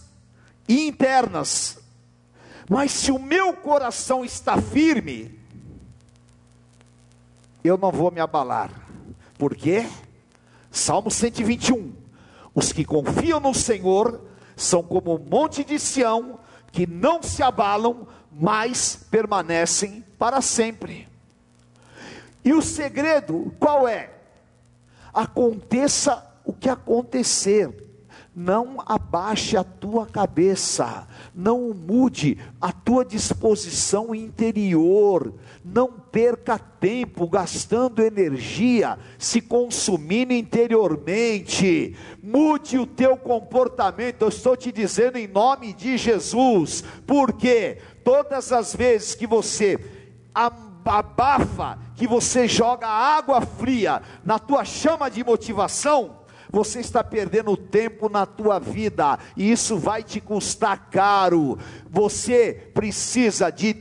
e 0.68 0.86
internas. 0.86 1.78
Mas 2.68 2.92
se 2.92 3.10
o 3.10 3.18
meu 3.18 3.54
coração 3.54 4.24
está 4.24 4.60
firme, 4.60 5.38
eu 7.64 7.78
não 7.78 7.90
vou 7.90 8.10
me 8.10 8.20
abalar. 8.20 8.70
Por 9.38 9.54
quê? 9.54 9.88
Salmo 10.70 11.10
121. 11.10 11.92
Os 12.54 12.72
que 12.72 12.84
confiam 12.84 13.40
no 13.40 13.54
Senhor 13.54 14.20
são 14.56 14.82
como 14.82 15.14
o 15.14 15.18
monte 15.18 15.64
de 15.64 15.78
Sião, 15.78 16.38
que 16.72 16.86
não 16.86 17.22
se 17.22 17.42
abalam, 17.42 18.06
mas 18.30 18.98
permanecem 19.10 20.04
para 20.18 20.40
sempre. 20.42 21.08
E 22.44 22.52
o 22.52 22.60
segredo 22.60 23.54
qual 23.58 23.88
é? 23.88 24.10
Aconteça 25.14 26.27
que 26.58 26.68
acontecer, 26.68 27.88
não 28.38 28.76
abaixe 28.86 29.56
a 29.56 29.64
tua 29.64 30.06
cabeça, 30.06 31.08
não 31.34 31.74
mude 31.74 32.38
a 32.60 32.70
tua 32.70 33.04
disposição 33.04 34.14
interior, 34.14 35.34
não 35.64 35.90
perca 35.90 36.56
tempo 36.56 37.26
gastando 37.26 38.00
energia, 38.00 38.96
se 39.18 39.40
consumindo 39.40 40.32
interiormente, 40.32 41.96
mude 42.22 42.78
o 42.78 42.86
teu 42.86 43.16
comportamento, 43.16 44.22
eu 44.22 44.28
estou 44.28 44.56
te 44.56 44.70
dizendo 44.70 45.18
em 45.18 45.26
nome 45.26 45.72
de 45.72 45.98
Jesus, 45.98 46.84
porque 47.08 47.78
todas 48.04 48.52
as 48.52 48.72
vezes 48.72 49.16
que 49.16 49.26
você 49.26 49.80
abafa, 50.84 51.76
que 51.96 52.06
você 52.06 52.46
joga 52.46 52.86
água 52.86 53.40
fria 53.40 54.00
na 54.24 54.38
tua 54.38 54.64
chama 54.64 55.10
de 55.10 55.24
motivação, 55.24 56.17
você 56.50 56.80
está 56.80 57.02
perdendo 57.04 57.56
tempo 57.56 58.08
na 58.08 58.26
tua 58.26 58.58
vida 58.58 59.18
e 59.36 59.50
isso 59.50 59.76
vai 59.76 60.02
te 60.02 60.20
custar 60.20 60.88
caro. 60.90 61.58
Você 61.90 62.70
precisa 62.74 63.50
de 63.50 63.76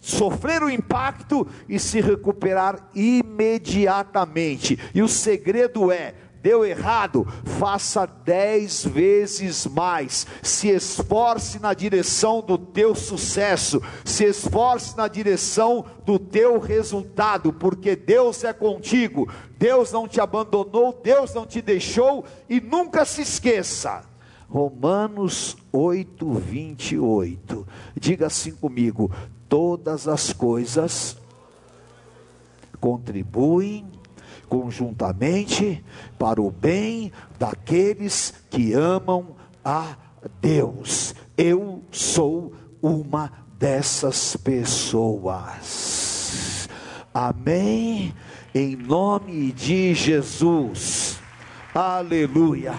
sofrer 0.00 0.62
o 0.62 0.70
impacto 0.70 1.46
e 1.68 1.78
se 1.78 2.00
recuperar 2.00 2.88
imediatamente. 2.94 4.78
E 4.94 5.02
o 5.02 5.08
segredo 5.08 5.92
é 5.92 6.14
deu 6.42 6.64
errado, 6.64 7.26
faça 7.58 8.06
dez 8.06 8.84
vezes 8.84 9.66
mais, 9.66 10.26
se 10.42 10.68
esforce 10.68 11.58
na 11.58 11.74
direção 11.74 12.40
do 12.40 12.56
teu 12.56 12.94
sucesso, 12.94 13.82
se 14.04 14.24
esforce 14.24 14.96
na 14.96 15.08
direção 15.08 15.84
do 16.04 16.18
teu 16.18 16.58
resultado, 16.58 17.52
porque 17.52 17.96
Deus 17.96 18.44
é 18.44 18.52
contigo, 18.52 19.28
Deus 19.58 19.92
não 19.92 20.06
te 20.06 20.20
abandonou, 20.20 20.98
Deus 21.02 21.34
não 21.34 21.46
te 21.46 21.60
deixou, 21.60 22.24
e 22.48 22.60
nunca 22.60 23.04
se 23.04 23.22
esqueça. 23.22 24.02
Romanos 24.48 25.56
8, 25.70 26.32
28. 26.32 27.68
Diga 27.94 28.26
assim 28.28 28.52
comigo: 28.52 29.10
todas 29.48 30.08
as 30.08 30.32
coisas 30.32 31.18
contribuem 32.80 33.97
conjuntamente 34.48 35.84
para 36.18 36.40
o 36.40 36.50
bem 36.50 37.12
daqueles 37.38 38.32
que 38.50 38.72
amam 38.72 39.36
a 39.64 39.96
Deus. 40.40 41.14
Eu 41.36 41.82
sou 41.90 42.52
uma 42.82 43.32
dessas 43.58 44.36
pessoas. 44.36 45.88
Amém? 47.12 48.14
Em 48.54 48.76
nome 48.76 49.52
de 49.52 49.94
Jesus. 49.94 51.18
Aleluia. 51.74 52.74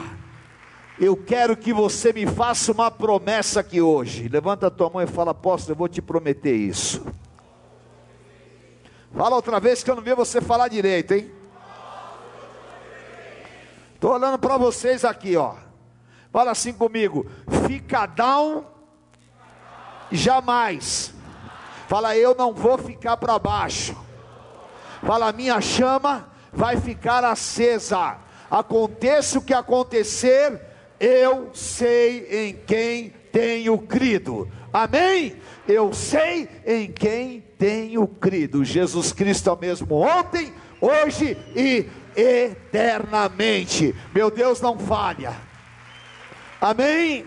Eu 0.99 1.15
quero 1.15 1.55
que 1.55 1.71
você 1.71 2.12
me 2.12 2.25
faça 2.27 2.71
uma 2.73 2.91
promessa 2.91 3.62
aqui 3.62 3.79
hoje. 3.79 4.27
Levanta 4.27 4.67
a 4.67 4.71
tua 4.71 4.89
mão 4.89 5.01
e 5.01 5.08
fala: 5.08 5.32
Apóstolo, 5.32 5.73
eu 5.73 5.77
vou 5.77 5.88
te 5.88 6.01
prometer 6.01 6.55
isso. 6.55 7.05
Fala 9.15 9.36
outra 9.36 9.60
vez 9.60 9.82
que 9.84 9.89
eu 9.89 9.95
não 9.95 10.03
vi 10.03 10.13
você 10.13 10.41
falar 10.41 10.67
direito, 10.67 11.13
hein? 11.13 11.32
Estou 13.99 14.13
olhando 14.13 14.39
para 14.39 14.55
vocês 14.55 15.03
aqui, 15.03 15.35
ó. 15.35 15.55
Fala 16.31 16.51
assim 16.51 16.71
comigo: 16.71 17.29
fica 17.67 18.05
down, 18.05 18.63
jamais. 20.09 21.13
Fala, 21.85 22.15
eu 22.15 22.33
não 22.33 22.53
vou 22.53 22.77
ficar 22.77 23.17
para 23.17 23.38
baixo. 23.38 23.93
Fala, 25.05 25.33
minha 25.33 25.59
chama 25.59 26.29
vai 26.53 26.77
ficar 26.77 27.25
acesa. 27.25 28.19
Aconteça 28.49 29.38
o 29.38 29.41
que 29.41 29.53
acontecer, 29.53 30.62
eu 30.97 31.49
sei 31.53 32.47
em 32.47 32.53
quem 32.53 33.09
tenho 33.33 33.77
crido. 33.79 34.49
Amém? 34.71 35.35
Eu 35.67 35.91
sei 35.91 36.47
em 36.65 36.89
quem 36.89 37.41
tenho 37.57 38.07
crido. 38.07 38.63
Jesus 38.63 39.12
Cristo 39.12 39.49
é 39.49 39.53
o 39.53 39.59
mesmo 39.59 39.93
ontem, 39.95 40.53
hoje 40.79 41.38
e 41.53 41.85
eternamente. 42.15 43.95
Meu 44.13 44.30
Deus 44.32 44.62
não 44.62 44.78
falha. 44.78 45.36
Amém? 46.60 47.25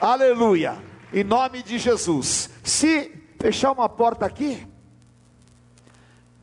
Aleluia. 0.00 0.78
Em 1.12 1.24
nome 1.24 1.62
de 1.62 1.78
Jesus. 1.78 2.50
Se 2.62 3.10
fechar 3.38 3.72
uma 3.72 3.88
porta 3.88 4.26
aqui, 4.26 4.66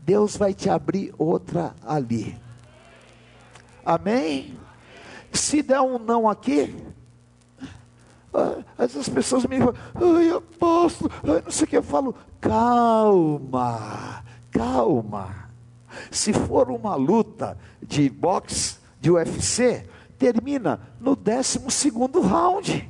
Deus 0.02 0.38
vai 0.38 0.54
te 0.54 0.70
abrir 0.70 1.14
outra 1.18 1.76
ali. 1.86 2.38
Amém? 3.86 4.58
Se 5.32 5.62
der 5.62 5.82
um 5.82 5.98
não 6.00 6.30
aqui, 6.30 6.76
ah, 8.34 8.64
as 8.78 9.10
pessoas 9.10 9.46
me 9.46 9.58
falam, 9.58 9.76
ai 9.96 10.30
apóstolo, 10.30 11.12
ai, 11.24 11.42
não 11.44 11.52
sei 11.52 11.66
o 11.66 11.68
que, 11.68 11.78
eu 11.78 11.84
falo, 11.84 12.16
calma, 12.40 14.24
calma. 14.52 15.47
Se 16.12 16.34
for 16.34 16.70
uma 16.70 16.96
luta 16.96 17.58
de 17.82 18.10
boxe, 18.10 18.78
de 19.00 19.12
UFC, 19.12 19.88
termina 20.18 20.80
no 21.00 21.16
12 21.16 21.60
round. 22.24 22.90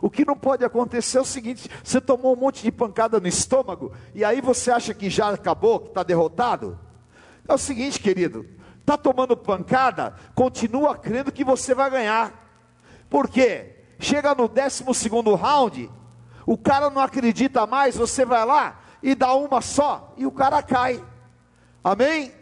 O 0.00 0.10
que 0.10 0.24
não 0.24 0.36
pode 0.36 0.64
acontecer 0.64 1.18
é 1.18 1.20
o 1.20 1.24
seguinte: 1.24 1.68
você 1.82 2.00
tomou 2.00 2.34
um 2.34 2.36
monte 2.36 2.62
de 2.62 2.72
pancada 2.72 3.20
no 3.20 3.28
estômago, 3.28 3.92
e 4.14 4.24
aí 4.24 4.40
você 4.40 4.70
acha 4.70 4.92
que 4.92 5.08
já 5.08 5.30
acabou, 5.30 5.80
que 5.80 5.88
está 5.88 6.02
derrotado? 6.02 6.78
É 7.48 7.54
o 7.54 7.58
seguinte, 7.58 8.00
querido: 8.00 8.44
está 8.80 8.96
tomando 8.96 9.36
pancada, 9.36 10.14
continua 10.34 10.96
crendo 10.96 11.30
que 11.30 11.44
você 11.44 11.74
vai 11.74 11.88
ganhar. 11.88 12.42
Por 13.08 13.28
quê? 13.28 13.76
Chega 13.98 14.34
no 14.34 14.48
12 14.48 14.84
round, 15.40 15.90
o 16.44 16.58
cara 16.58 16.90
não 16.90 17.00
acredita 17.00 17.66
mais, 17.66 17.96
você 17.96 18.24
vai 18.24 18.44
lá, 18.44 18.80
e 19.00 19.14
dá 19.14 19.34
uma 19.34 19.60
só 19.60 20.12
e 20.16 20.26
o 20.26 20.32
cara 20.32 20.62
cai. 20.62 21.02
Amém? 21.82 22.32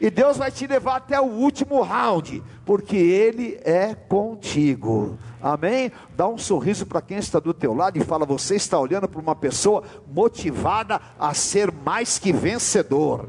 E 0.00 0.08
Deus 0.08 0.38
vai 0.38 0.50
te 0.50 0.66
levar 0.66 0.96
até 0.96 1.20
o 1.20 1.24
último 1.24 1.82
round, 1.82 2.42
porque 2.64 2.96
Ele 2.96 3.60
é 3.64 3.94
contigo. 3.94 5.18
Amém? 5.42 5.92
Dá 6.16 6.26
um 6.26 6.38
sorriso 6.38 6.86
para 6.86 7.02
quem 7.02 7.18
está 7.18 7.38
do 7.38 7.52
teu 7.52 7.74
lado 7.74 7.98
e 7.98 8.04
fala: 8.04 8.24
você 8.24 8.56
está 8.56 8.78
olhando 8.78 9.06
para 9.06 9.20
uma 9.20 9.36
pessoa 9.36 9.84
motivada 10.10 11.00
a 11.18 11.34
ser 11.34 11.70
mais 11.70 12.18
que 12.18 12.32
vencedor. 12.32 13.28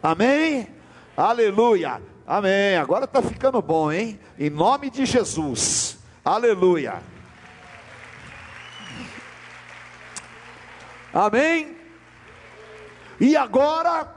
Amém? 0.00 0.68
Aleluia. 1.16 2.00
Amém. 2.24 2.76
Agora 2.76 3.06
está 3.06 3.20
ficando 3.20 3.60
bom, 3.60 3.90
hein? 3.90 4.20
Em 4.38 4.48
nome 4.48 4.88
de 4.88 5.04
Jesus. 5.04 5.98
Aleluia. 6.24 7.02
Amém? 11.12 11.79
E 13.20 13.36
agora, 13.36 14.10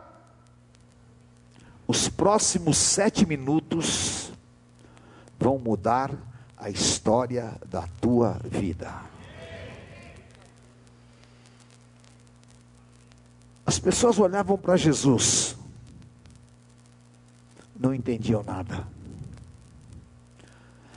os 1.85 2.07
próximos 2.07 2.77
sete 2.77 3.25
minutos 3.25 4.31
vão 5.37 5.59
mudar 5.59 6.09
a 6.55 6.69
história 6.69 7.53
da 7.65 7.85
tua 7.99 8.39
vida. 8.45 8.89
As 13.65 13.77
pessoas 13.77 14.17
olhavam 14.17 14.57
para 14.57 14.77
Jesus, 14.77 15.57
não 17.77 17.93
entendiam 17.93 18.41
nada. 18.41 18.87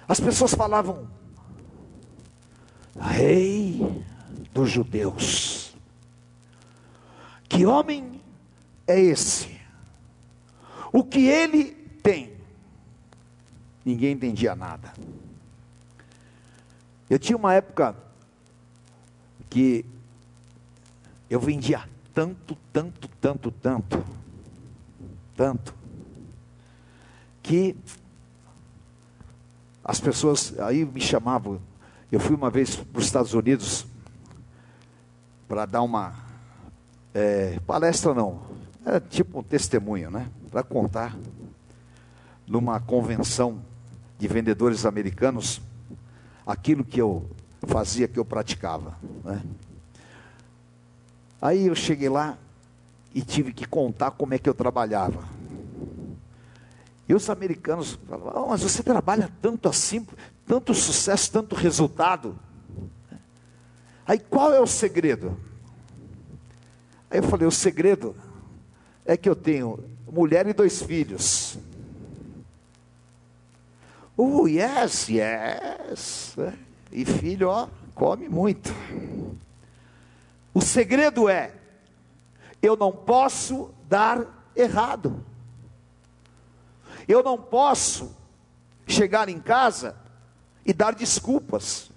As 0.07 0.21
pessoas 0.21 0.55
falavam, 0.55 1.09
Rei 3.01 4.05
dos 4.53 4.71
Judeus. 4.71 5.56
Que 7.57 7.65
homem 7.65 8.21
é 8.87 9.01
esse? 9.01 9.59
O 10.93 11.03
que 11.03 11.27
ele 11.27 11.73
tem? 12.03 12.37
Ninguém 13.83 14.13
entendia 14.13 14.55
nada. 14.55 14.93
Eu 17.09 17.19
tinha 17.19 17.35
uma 17.35 17.55
época 17.55 17.97
que 19.49 19.87
eu 21.31 21.41
vendia 21.41 21.89
tanto, 22.13 22.59
tanto, 22.71 23.09
tanto, 23.23 23.51
tanto, 23.51 24.05
tanto, 25.35 25.75
que 27.43 27.75
as 29.83 29.99
pessoas 29.99 30.59
aí 30.59 30.85
me 30.85 31.01
chamavam. 31.01 31.59
Eu 32.13 32.21
fui 32.21 32.37
uma 32.37 32.51
vez 32.51 32.77
para 32.77 32.99
os 32.99 33.07
Estados 33.07 33.33
Unidos 33.33 33.87
para 35.49 35.65
dar 35.65 35.81
uma 35.81 36.26
é, 37.19 37.59
palestra 37.67 38.13
não, 38.13 38.43
é 38.85 39.01
tipo 39.01 39.39
um 39.39 39.43
testemunho, 39.43 40.11
né? 40.11 40.31
Para 40.51 40.63
contar 40.63 41.17
numa 42.47 42.79
convenção 42.79 43.63
de 44.19 44.29
vendedores 44.29 44.85
americanos 44.85 45.63
aquilo 46.47 46.85
que 46.85 47.01
eu 47.01 47.25
fazia, 47.63 48.07
que 48.07 48.19
eu 48.19 48.25
praticava. 48.25 48.99
Né? 49.25 49.43
Aí 51.41 51.69
eu 51.69 51.75
cheguei 51.75 52.11
lá 52.11 52.37
e 53.15 53.23
tive 53.23 53.51
que 53.55 53.67
contar 53.67 54.11
como 54.11 54.35
é 54.35 54.39
que 54.39 54.49
eu 54.49 54.55
trabalhava. 54.55 55.25
E 57.09 57.15
os 57.15 57.31
americanos 57.31 57.99
falavam, 58.07 58.45
oh, 58.45 58.49
mas 58.51 58.63
você 58.63 58.83
trabalha 58.83 59.33
tanto 59.41 59.71
assim, 59.71 60.07
tanto 60.47 60.75
sucesso, 60.75 61.33
tanto 61.33 61.55
resultado. 61.55 62.39
Aí 64.07 64.19
qual 64.19 64.53
é 64.53 64.61
o 64.61 64.67
segredo? 64.67 65.46
Aí 67.11 67.19
eu 67.19 67.23
falei: 67.23 67.47
o 67.47 67.51
segredo 67.51 68.15
é 69.05 69.17
que 69.17 69.29
eu 69.29 69.37
tenho 69.37 69.79
mulher 70.11 70.47
e 70.47 70.53
dois 70.53 70.83
filhos. 70.83 71.59
Oh, 74.17 74.47
yes, 74.47 75.09
yes. 75.09 76.37
E 76.91 77.05
filho, 77.05 77.49
ó, 77.49 77.69
come 77.95 78.29
muito. 78.29 78.73
O 80.55 80.61
segredo 80.61 81.29
é: 81.29 81.53
eu 82.63 82.77
não 82.77 82.91
posso 82.91 83.71
dar 83.89 84.51
errado. 84.57 85.25
Eu 87.07 87.23
não 87.23 87.39
posso 87.39 88.17
chegar 88.87 89.29
em 89.29 89.39
casa 89.39 89.95
e 90.65 90.73
dar 90.73 90.95
desculpas. 90.95 91.91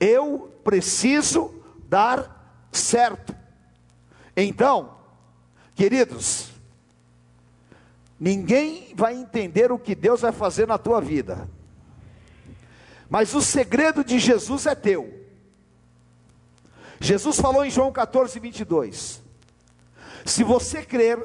Eu 0.00 0.52
preciso 0.64 1.54
dar 1.88 2.68
certo. 2.72 3.37
Então, 4.40 4.96
queridos, 5.74 6.50
ninguém 8.20 8.94
vai 8.94 9.16
entender 9.16 9.72
o 9.72 9.78
que 9.80 9.96
Deus 9.96 10.20
vai 10.20 10.30
fazer 10.30 10.68
na 10.68 10.78
tua 10.78 11.00
vida, 11.00 11.48
mas 13.10 13.34
o 13.34 13.42
segredo 13.42 14.04
de 14.04 14.16
Jesus 14.20 14.66
é 14.66 14.76
teu. 14.76 15.26
Jesus 17.00 17.40
falou 17.40 17.64
em 17.64 17.70
João 17.70 17.90
14, 17.90 18.38
22: 18.38 19.20
Se 20.24 20.44
você 20.44 20.84
crer, 20.84 21.18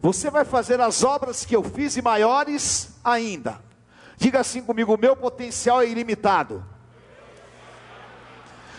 você 0.00 0.30
vai 0.30 0.46
fazer 0.46 0.80
as 0.80 1.04
obras 1.04 1.44
que 1.44 1.54
eu 1.54 1.62
fiz 1.62 1.98
e 1.98 2.02
maiores 2.02 2.92
ainda. 3.04 3.60
Diga 4.16 4.40
assim 4.40 4.62
comigo: 4.62 4.94
o 4.94 4.98
meu 4.98 5.14
potencial 5.14 5.82
é 5.82 5.86
ilimitado. 5.86 6.64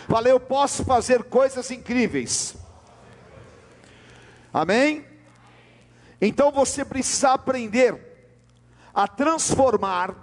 Falei, 0.07 0.33
eu 0.33 0.39
posso 0.39 0.83
fazer 0.83 1.25
coisas 1.25 1.69
incríveis 1.69 2.57
Amém? 4.53 5.05
Então 6.21 6.51
você 6.51 6.83
precisa 6.83 7.31
aprender 7.31 8.09
a 8.93 9.07
transformar 9.07 10.15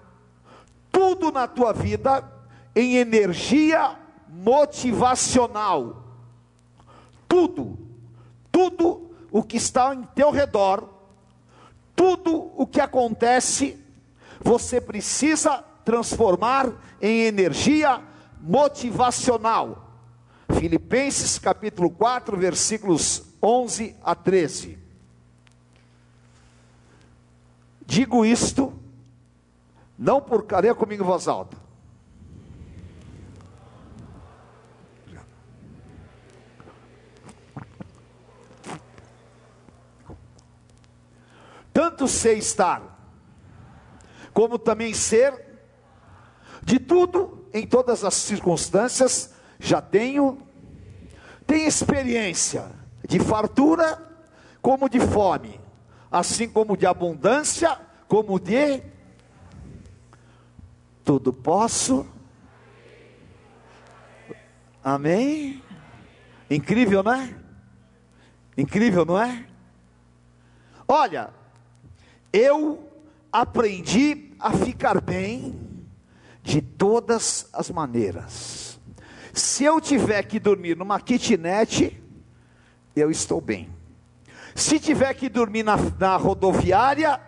tudo 0.91 1.31
na 1.31 1.47
tua 1.47 1.73
vida 1.73 2.25
em 2.75 2.97
energia 2.97 3.97
motivacional. 4.29 6.05
Tudo, 7.29 7.79
tudo 8.53 9.11
o 9.31 9.43
que 9.43 9.57
está 9.57 9.95
em 9.95 10.03
teu 10.15 10.31
redor, 10.31 10.89
tudo 11.95 12.53
o 12.57 12.67
que 12.67 12.81
acontece, 12.81 13.83
você 14.41 14.81
precisa 14.81 15.65
transformar 15.85 16.73
em 17.01 17.23
energia 17.23 18.03
motivacional. 18.41 19.91
Filipenses 20.59 21.39
capítulo 21.39 21.91
4, 21.91 22.37
versículos 22.37 23.26
11 23.43 23.97
a 24.03 24.15
13. 24.15 24.79
Digo 27.87 28.25
isto, 28.25 28.73
não 29.99 30.21
por 30.21 30.45
careia 30.45 30.75
comigo 30.75 31.03
em 31.03 31.07
voz 31.07 31.29
alta. 31.29 31.57
Tanto 41.73 42.09
sei 42.09 42.39
estar, 42.39 42.83
como 44.33 44.59
também 44.59 44.95
ser, 44.95 45.45
de 46.63 46.79
tudo, 46.79 47.47
em 47.53 47.67
todas 47.67 48.03
as 48.03 48.15
circunstâncias, 48.15 49.33
já 49.61 49.81
tenho, 49.81 50.39
tenho 51.47 51.69
experiência 51.69 52.86
de 53.07 53.21
fartura 53.21 54.03
como 54.61 54.89
de 54.89 54.99
fome, 54.99 55.61
assim 56.11 56.49
como 56.49 56.77
de 56.77 56.87
abundância, 56.87 57.79
como 58.09 58.39
de 58.41 58.83
tudo 61.05 61.33
posso. 61.33 62.05
Amém? 64.83 65.63
Incrível, 66.51 67.03
não 67.03 67.13
é? 67.13 67.35
Incrível, 68.57 69.05
não 69.05 69.21
é? 69.21 69.47
Olha, 70.89 71.31
eu 72.33 72.89
aprendi 73.33 74.33
a 74.39 74.53
ficar 74.53 75.01
bem 75.01 75.55
de 76.43 76.61
todas 76.61 77.49
as 77.53 77.71
maneiras. 77.71 78.81
Se 79.33 79.65
eu 79.65 79.81
tiver 79.81 80.23
que 80.25 80.41
dormir 80.41 80.77
numa 80.77 81.01
kitnet, 81.01 82.01
eu 82.97 83.11
estou 83.11 83.41
bem. 83.41 83.69
Se 84.55 84.81
tiver 84.81 85.13
que 85.13 85.29
dormir 85.29 85.63
na, 85.63 85.77
na 85.99 86.17
rodoviária, 86.17 87.21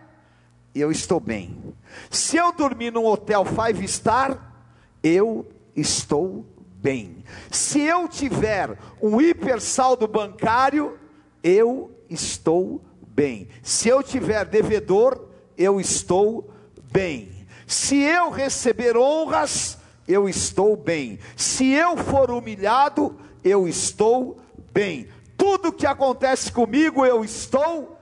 eu 0.75 0.91
estou 0.91 1.21
bem. 1.21 1.75
Se 2.11 2.39
eu 2.39 2.53
dormir 2.53 2.91
num 2.91 3.05
hotel 3.05 3.45
five 3.45 3.87
star, 3.87 4.55
eu 5.03 5.47
estou 5.77 6.47
bem. 6.81 7.23
Se 7.51 7.81
eu 7.81 8.09
tiver 8.09 8.79
um 9.01 9.21
hiper 9.21 9.61
saldo 9.61 10.09
bancário, 10.09 10.99
eu 11.43 11.91
estou 12.09 12.81
bem. 13.09 13.49
Se 13.63 13.89
eu 13.89 14.03
tiver 14.03 14.47
devedor, 14.47 15.29
eu 15.57 15.79
estou 15.79 16.51
bem. 16.91 17.47
Se 17.67 17.97
eu 17.97 18.31
receber 18.31 18.97
honras, 18.97 19.77
eu 20.07 20.29
estou 20.29 20.75
bem. 20.77 21.19
Se 21.37 21.67
eu 21.67 21.97
for 21.97 22.31
humilhado, 22.31 23.19
eu 23.45 23.69
estou 23.69 24.39
bem. 24.73 25.09
Tudo 25.39 25.73
que 25.73 25.87
acontece 25.87 26.51
comigo, 26.51 27.07
eu 27.07 27.25
estou 27.25 27.97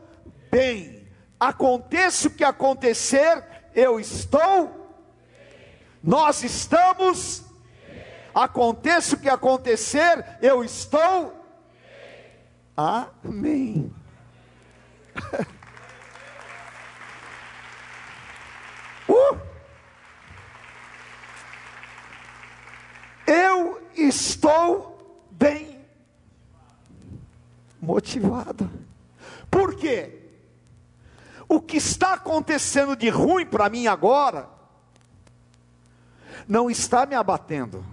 bem. 0.51 1.07
Aconteça 1.39 2.29
o 2.29 2.31
que 2.31 2.43
acontecer, 2.43 3.45
eu 3.75 4.01
estou. 4.01 4.97
Nós 6.03 6.43
estamos. 6.43 7.45
Aconteça 8.35 9.17
o 9.17 9.19
que 9.19 9.29
acontecer, 9.29 10.39
eu 10.41 10.65
estou. 10.65 11.45
Amém. 12.75 13.95
uh! 19.11 19.39
Eu 23.27 23.83
estou 23.95 25.27
bem 25.31 25.76
motivado. 27.87 28.69
Por 29.51 29.77
quê? 29.77 30.19
O 31.49 31.61
que 31.61 31.77
está 31.77 32.15
acontecendo 32.15 32.97
de 32.97 33.09
ruim 33.09 33.47
para 33.47 33.71
mim 33.71 33.87
agora 33.87 34.49
não 36.49 36.69
está 36.69 37.07
me 37.07 37.15
abatendo. 37.15 37.85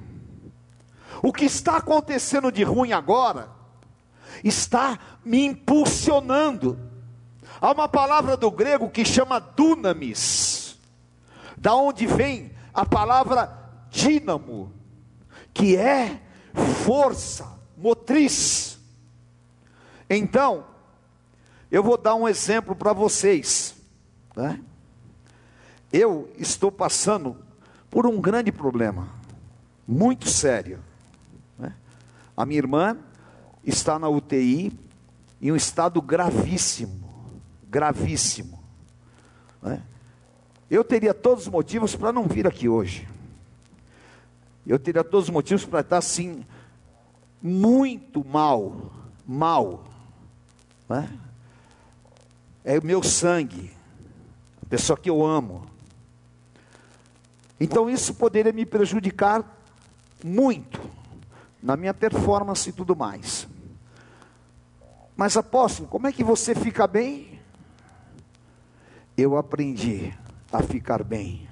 O 1.21 1.31
que 1.31 1.45
está 1.45 1.77
acontecendo 1.77 2.51
de 2.51 2.63
ruim 2.63 2.91
agora 2.91 3.49
está 4.43 4.99
me 5.23 5.45
impulsionando. 5.45 6.77
Há 7.61 7.71
uma 7.71 7.87
palavra 7.87 8.35
do 8.35 8.49
grego 8.51 8.89
que 8.89 9.05
chama 9.05 9.39
dunamis, 9.39 10.77
da 11.55 11.75
onde 11.75 12.07
vem 12.07 12.51
a 12.73 12.85
palavra 12.85 13.57
dínamo, 13.89 14.73
que 15.53 15.77
é 15.77 16.19
força 16.83 17.47
motriz. 17.77 18.72
Então, 20.15 20.65
eu 21.71 21.81
vou 21.81 21.97
dar 21.97 22.15
um 22.15 22.27
exemplo 22.27 22.75
para 22.75 22.93
vocês. 22.93 23.75
Né? 24.35 24.59
Eu 25.91 26.31
estou 26.37 26.71
passando 26.71 27.37
por 27.89 28.05
um 28.05 28.19
grande 28.19 28.51
problema, 28.51 29.07
muito 29.87 30.29
sério. 30.29 30.79
Né? 31.57 31.73
A 32.35 32.45
minha 32.45 32.59
irmã 32.59 32.97
está 33.63 33.97
na 33.97 34.09
UTI 34.09 34.77
em 35.41 35.51
um 35.51 35.55
estado 35.55 36.01
gravíssimo, 36.01 37.09
gravíssimo. 37.67 38.63
Né? 39.61 39.81
Eu 40.69 40.83
teria 40.83 41.13
todos 41.13 41.45
os 41.45 41.49
motivos 41.49 41.95
para 41.95 42.11
não 42.11 42.27
vir 42.27 42.47
aqui 42.47 42.67
hoje. 42.67 43.07
Eu 44.65 44.79
teria 44.79 45.03
todos 45.03 45.25
os 45.25 45.29
motivos 45.29 45.65
para 45.65 45.81
estar 45.81 45.97
assim, 45.97 46.45
muito 47.41 48.25
mal, 48.25 48.91
mal. 49.27 49.92
Né? 50.87 51.09
É 52.63 52.79
o 52.79 52.85
meu 52.85 53.03
sangue, 53.03 53.71
a 54.61 54.65
pessoa 54.69 54.97
que 54.97 55.09
eu 55.09 55.25
amo. 55.25 55.65
Então 57.59 57.89
isso 57.89 58.13
poderia 58.13 58.51
me 58.51 58.65
prejudicar 58.65 59.43
muito 60.23 60.79
na 61.61 61.77
minha 61.77 61.93
performance 61.93 62.69
e 62.69 62.73
tudo 62.73 62.95
mais. 62.95 63.47
Mas 65.15 65.37
apóstolo, 65.37 65.87
como 65.87 66.07
é 66.07 66.11
que 66.11 66.23
você 66.23 66.55
fica 66.55 66.87
bem? 66.87 67.39
Eu 69.15 69.37
aprendi 69.37 70.13
a 70.51 70.61
ficar 70.61 71.03
bem 71.03 71.47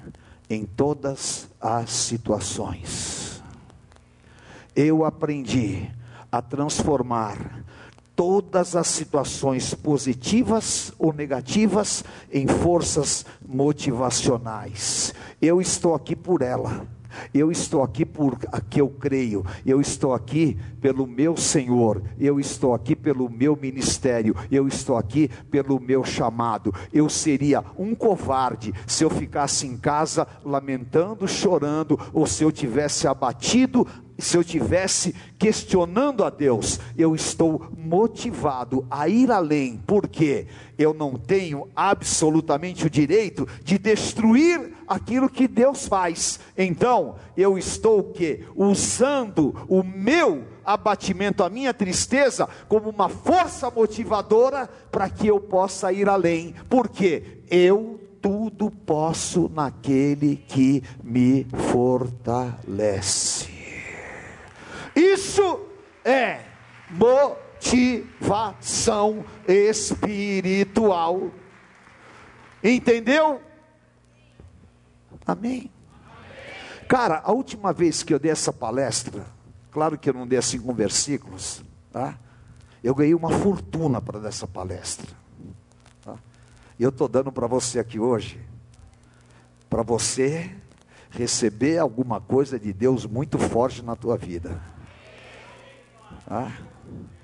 em 0.49 0.65
todas 0.65 1.47
as 1.59 1.91
situações. 1.91 3.41
Eu 4.75 5.05
aprendi 5.05 5.89
a 6.31 6.41
transformar 6.41 7.60
todas 8.15 8.75
as 8.75 8.87
situações 8.87 9.73
positivas 9.73 10.91
ou 10.97 11.13
negativas 11.13 12.03
em 12.31 12.47
forças 12.47 13.25
motivacionais. 13.45 15.13
Eu 15.41 15.61
estou 15.61 15.95
aqui 15.95 16.15
por 16.15 16.41
ela. 16.41 16.87
Eu 17.33 17.51
estou 17.51 17.83
aqui 17.83 18.05
por 18.05 18.37
que 18.69 18.79
eu 18.79 18.87
creio, 18.87 19.45
eu 19.65 19.81
estou 19.81 20.13
aqui 20.13 20.57
pelo 20.79 21.05
meu 21.05 21.35
Senhor, 21.35 22.01
eu 22.17 22.39
estou 22.39 22.73
aqui 22.73 22.95
pelo 22.95 23.29
meu 23.29 23.55
ministério, 23.55 24.35
eu 24.49 24.67
estou 24.67 24.97
aqui 24.97 25.29
pelo 25.49 25.79
meu 25.79 26.03
chamado. 26.03 26.73
Eu 26.93 27.09
seria 27.09 27.63
um 27.77 27.93
covarde 27.93 28.73
se 28.87 29.03
eu 29.03 29.09
ficasse 29.09 29.67
em 29.67 29.77
casa 29.77 30.27
lamentando, 30.43 31.27
chorando, 31.27 31.99
ou 32.13 32.25
se 32.25 32.43
eu 32.43 32.51
tivesse 32.51 33.07
abatido 33.07 33.85
se 34.21 34.37
eu 34.37 34.43
tivesse 34.43 35.15
questionando 35.37 36.23
a 36.23 36.29
Deus, 36.29 36.79
eu 36.97 37.15
estou 37.15 37.67
motivado 37.77 38.85
a 38.89 39.07
ir 39.09 39.31
além, 39.31 39.81
porque 39.85 40.47
eu 40.77 40.93
não 40.93 41.15
tenho 41.15 41.67
absolutamente 41.75 42.85
o 42.85 42.89
direito 42.89 43.47
de 43.63 43.77
destruir 43.77 44.73
aquilo 44.87 45.29
que 45.29 45.47
Deus 45.47 45.87
faz. 45.87 46.39
Então, 46.57 47.15
eu 47.35 47.57
estou 47.57 47.99
o 47.99 48.03
quê? 48.13 48.45
Usando 48.55 49.55
o 49.67 49.83
meu 49.83 50.43
abatimento, 50.63 51.43
a 51.43 51.49
minha 51.49 51.73
tristeza, 51.73 52.47
como 52.67 52.89
uma 52.89 53.09
força 53.09 53.69
motivadora 53.69 54.69
para 54.91 55.09
que 55.09 55.27
eu 55.27 55.39
possa 55.39 55.91
ir 55.91 56.07
além. 56.07 56.53
Porque 56.69 57.39
eu 57.49 57.99
tudo 58.21 58.69
posso 58.69 59.49
naquele 59.53 60.35
que 60.35 60.83
me 61.03 61.45
fortalece. 61.71 63.40
Isso 65.01 65.65
é 66.05 66.41
motivação 66.91 69.25
espiritual. 69.47 71.31
Entendeu? 72.63 73.41
Amém. 75.25 75.71
Cara, 76.87 77.19
a 77.23 77.31
última 77.31 77.73
vez 77.73 78.03
que 78.03 78.13
eu 78.13 78.19
dei 78.19 78.31
essa 78.31 78.53
palestra, 78.53 79.25
claro 79.71 79.97
que 79.97 80.07
eu 80.09 80.13
não 80.13 80.27
dei 80.27 80.37
assim 80.37 80.59
com 80.59 80.71
versículos, 80.73 81.63
tá? 81.91 82.19
Eu 82.83 82.93
ganhei 82.93 83.15
uma 83.15 83.31
fortuna 83.31 83.99
para 84.01 84.19
dar 84.19 84.29
essa 84.29 84.45
palestra. 84.45 85.09
Tá? 86.03 86.15
E 86.77 86.83
eu 86.83 86.89
estou 86.89 87.07
dando 87.07 87.31
para 87.31 87.47
você 87.47 87.79
aqui 87.79 87.99
hoje, 87.99 88.39
para 89.69 89.81
você 89.81 90.53
receber 91.09 91.77
alguma 91.77 92.19
coisa 92.21 92.59
de 92.59 92.73
Deus 92.73 93.05
muito 93.05 93.39
forte 93.39 93.81
na 93.81 93.95
tua 93.95 94.17
vida. 94.17 94.61
Ah, 96.27 96.51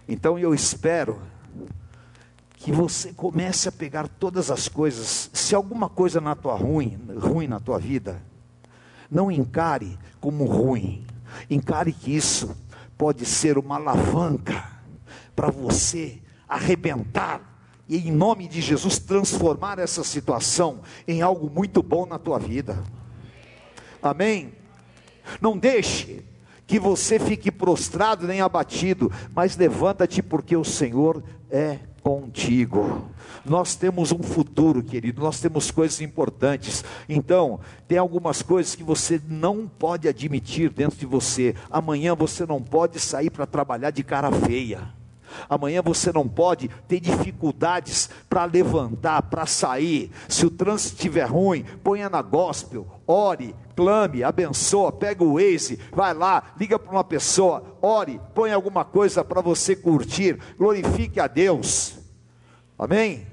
então 0.07 0.37
eu 0.37 0.53
espero 0.53 1.21
que 2.57 2.71
você 2.71 3.13
comece 3.13 3.69
a 3.69 3.71
pegar 3.71 4.07
todas 4.07 4.51
as 4.51 4.67
coisas. 4.67 5.29
Se 5.33 5.55
alguma 5.55 5.89
coisa 5.89 6.19
na 6.19 6.35
tua 6.35 6.55
ruim, 6.55 6.99
ruim 7.17 7.47
na 7.47 7.59
tua 7.59 7.77
vida, 7.79 8.21
não 9.09 9.31
encare 9.31 9.97
como 10.19 10.45
ruim. 10.45 11.05
Encare 11.49 11.93
que 11.93 12.15
isso 12.15 12.55
pode 12.97 13.25
ser 13.25 13.57
uma 13.57 13.75
alavanca 13.75 14.81
para 15.35 15.49
você 15.51 16.19
arrebentar 16.47 17.41
e 17.87 17.97
em 17.97 18.11
nome 18.11 18.47
de 18.47 18.59
Jesus 18.59 18.99
transformar 18.99 19.79
essa 19.79 20.03
situação 20.03 20.81
em 21.07 21.21
algo 21.21 21.49
muito 21.49 21.81
bom 21.81 22.05
na 22.05 22.19
tua 22.19 22.37
vida. 22.37 22.83
Amém. 24.01 24.53
Não 25.39 25.57
deixe 25.57 26.23
que 26.67 26.77
você 26.77 27.17
fique 27.17 27.49
prostrado 27.49 28.27
nem 28.27 28.41
abatido, 28.41 29.11
mas 29.33 29.55
levanta-te 29.55 30.21
porque 30.21 30.55
o 30.55 30.65
Senhor 30.65 31.23
é 31.49 31.79
contigo. 32.03 33.09
Nós 33.45 33.75
temos 33.75 34.11
um 34.11 34.21
futuro, 34.21 34.83
querido, 34.83 35.21
nós 35.21 35.39
temos 35.39 35.71
coisas 35.71 36.01
importantes. 36.01 36.83
Então, 37.07 37.59
tem 37.87 37.97
algumas 37.97 38.41
coisas 38.41 38.75
que 38.75 38.83
você 38.83 39.21
não 39.27 39.67
pode 39.67 40.07
admitir 40.07 40.69
dentro 40.69 40.97
de 40.97 41.05
você. 41.05 41.55
Amanhã 41.71 42.13
você 42.13 42.45
não 42.45 42.61
pode 42.61 42.99
sair 42.99 43.29
para 43.29 43.45
trabalhar 43.45 43.91
de 43.91 44.03
cara 44.03 44.31
feia. 44.31 44.89
Amanhã 45.49 45.81
você 45.81 46.11
não 46.11 46.27
pode 46.27 46.69
ter 46.87 46.99
dificuldades 46.99 48.09
para 48.29 48.45
levantar, 48.45 49.21
para 49.23 49.45
sair. 49.45 50.11
Se 50.27 50.45
o 50.45 50.49
trânsito 50.49 50.95
estiver 50.95 51.25
ruim, 51.25 51.65
ponha 51.83 52.09
na 52.09 52.21
gospel, 52.21 52.87
ore, 53.05 53.55
clame, 53.77 54.23
abençoa, 54.23 54.91
pega 54.91 55.23
o 55.23 55.35
Waze, 55.35 55.79
vai 55.91 56.11
lá, 56.11 56.51
liga 56.59 56.79
para 56.79 56.91
uma 56.91 57.03
pessoa, 57.03 57.77
ore, 57.79 58.19
põe 58.33 58.51
alguma 58.51 58.83
coisa 58.83 59.23
para 59.23 59.39
você 59.39 59.75
curtir, 59.75 60.39
glorifique 60.57 61.19
a 61.19 61.27
Deus. 61.27 61.99
Amém? 62.77 63.27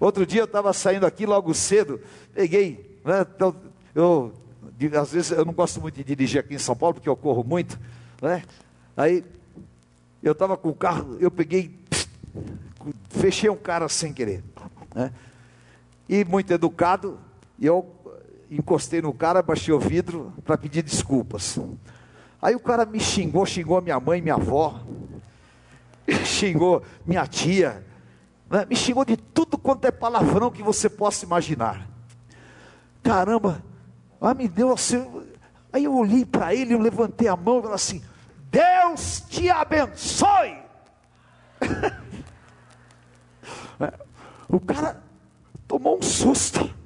Outro 0.00 0.24
dia 0.24 0.40
eu 0.40 0.46
estava 0.46 0.72
saindo 0.72 1.04
aqui 1.04 1.26
logo 1.26 1.52
cedo, 1.52 2.00
peguei, 2.32 2.98
né, 3.04 3.26
então, 3.36 3.54
eu 3.94 4.32
às 4.98 5.12
vezes 5.12 5.32
eu 5.32 5.44
não 5.44 5.52
gosto 5.52 5.80
muito 5.80 5.96
de 5.96 6.04
dirigir 6.04 6.40
aqui 6.40 6.54
em 6.54 6.58
São 6.58 6.74
Paulo 6.74 6.94
porque 6.94 7.08
eu 7.08 7.16
corro 7.16 7.42
muito, 7.42 7.78
né? 8.22 8.44
Aí 8.96 9.24
eu 10.22 10.32
estava 10.32 10.56
com 10.56 10.68
o 10.68 10.74
carro, 10.74 11.16
eu 11.18 11.32
peguei, 11.32 11.76
fechei 13.10 13.50
um 13.50 13.56
cara 13.56 13.88
sem 13.88 14.12
querer. 14.12 14.42
Né? 14.94 15.12
E 16.08 16.24
muito 16.24 16.52
educado, 16.52 17.18
eu 17.60 17.82
encostei 18.50 19.02
no 19.02 19.12
cara, 19.12 19.42
baixei 19.42 19.74
o 19.74 19.78
vidro 19.78 20.32
para 20.44 20.56
pedir 20.56 20.82
desculpas. 20.82 21.58
Aí 22.40 22.54
o 22.54 22.60
cara 22.60 22.86
me 22.86 23.00
xingou, 23.00 23.44
xingou 23.44 23.82
minha 23.82 23.98
mãe, 23.98 24.22
minha 24.22 24.36
avó, 24.36 24.80
xingou 26.24 26.82
minha 27.04 27.26
tia, 27.26 27.84
né? 28.48 28.64
me 28.68 28.76
xingou 28.76 29.04
de 29.04 29.16
tudo 29.16 29.58
quanto 29.58 29.84
é 29.84 29.90
palavrão 29.90 30.50
que 30.50 30.62
você 30.62 30.88
possa 30.88 31.24
imaginar. 31.24 31.86
Caramba, 33.02 33.62
ah, 34.20 34.34
me 34.34 34.48
deu 34.48 34.72
assim. 34.72 35.06
Aí 35.72 35.84
eu 35.84 35.94
olhei 35.94 36.24
para 36.24 36.54
ele, 36.54 36.74
eu 36.74 36.80
levantei 36.80 37.28
a 37.28 37.36
mão 37.36 37.58
e 37.58 37.62
falei 37.62 37.74
assim: 37.74 38.02
Deus 38.50 39.22
te 39.28 39.50
abençoe. 39.50 40.58
o 44.48 44.60
cara 44.60 45.02
tomou 45.66 45.98
um 45.98 46.02
susto. 46.02 46.77